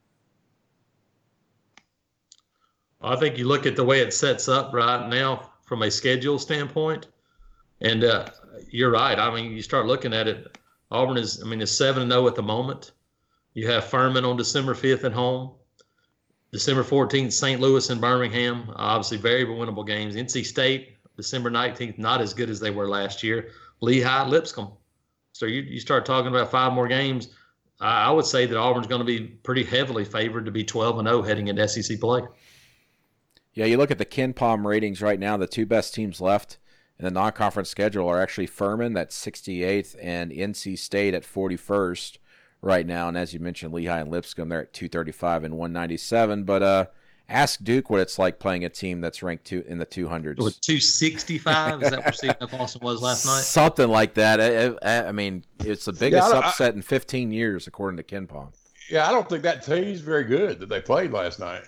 [3.01, 6.38] I think you look at the way it sets up right now from a schedule
[6.38, 7.07] standpoint,
[7.81, 8.26] and uh,
[8.70, 9.18] you're right.
[9.18, 10.59] I mean, you start looking at it.
[10.91, 12.93] Auburn is, I mean, is seven and zero at the moment.
[13.55, 15.53] You have Furman on December fifth at home.
[16.53, 17.61] December 14th, St.
[17.61, 18.72] Louis and Birmingham.
[18.74, 20.16] Obviously, very winnable games.
[20.16, 23.51] NC State, December 19th, not as good as they were last year.
[23.81, 24.72] Lehigh, Lipscomb.
[25.33, 27.28] So you, you start talking about five more games.
[27.81, 30.99] I, I would say that Auburn's going to be pretty heavily favored to be 12
[30.99, 32.22] and 0 heading into SEC play.
[33.55, 35.37] Yeah, you look at the KenPom ratings right now.
[35.37, 36.59] The two best teams left
[37.01, 42.18] in the non-conference schedule are actually Furman, that's 68th, and NC State at 41st
[42.61, 43.09] right now.
[43.09, 46.44] And as you mentioned, Lehigh and Lipscomb, they're at 235 and 197.
[46.44, 46.86] But uh,
[47.26, 50.36] ask Duke what it's like playing a team that's ranked two in the 200s.
[50.36, 52.53] 265 is that where Stephen F.
[52.53, 53.40] Austin was last night?
[53.40, 54.38] Something like that.
[54.38, 58.03] I, I, I mean, it's the biggest yeah, upset I, in 15 years, according to
[58.03, 58.53] KenPom.
[58.90, 61.62] Yeah, I don't think that team's very good that they played last night.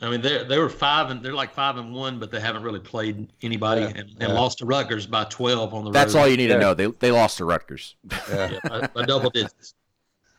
[0.00, 2.62] I mean, they they were five and they're like five and one, but they haven't
[2.62, 6.20] really played anybody yeah, and, and lost to Rutgers by 12 on the That's road.
[6.20, 6.74] all you need to know.
[6.74, 7.96] They they lost to Rutgers.
[8.28, 9.74] Yeah, by, by double digits.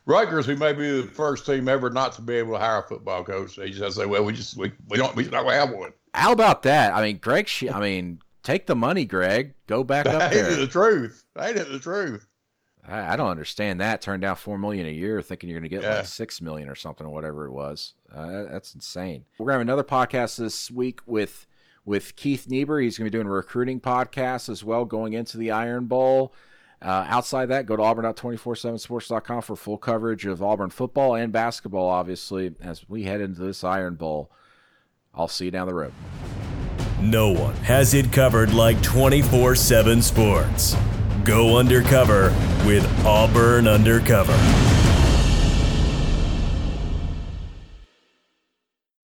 [0.06, 2.82] Rutgers, who may be the first team ever not to be able to hire a
[2.82, 5.92] football coach, they just say, "Well, we just we, we don't we don't have one."
[6.14, 6.94] How about that?
[6.94, 7.50] I mean, Greg.
[7.72, 9.54] I mean, take the money, Greg.
[9.66, 10.50] Go back up there.
[10.50, 11.24] Ain't the truth?
[11.38, 12.27] Ain't it the truth?
[12.88, 14.00] I, I don't understand that.
[14.00, 15.98] Turn down four million a year, thinking you're going to get yeah.
[15.98, 17.94] like six million or something, or whatever it was.
[18.14, 19.24] Uh, that's insane.
[19.38, 21.46] We're going to have another podcast this week with
[21.84, 22.80] with Keith Niebuhr.
[22.80, 26.34] He's going to be doing a recruiting podcast as well, going into the Iron Bowl.
[26.80, 32.54] Uh, outside that, go to auburn.247sports.com for full coverage of Auburn football and basketball, obviously,
[32.60, 34.30] as we head into this Iron Bowl.
[35.12, 35.92] I'll see you down the road.
[37.00, 40.76] No one has it covered like 24 7 sports.
[41.28, 44.77] Go undercover with Auburn Undercover.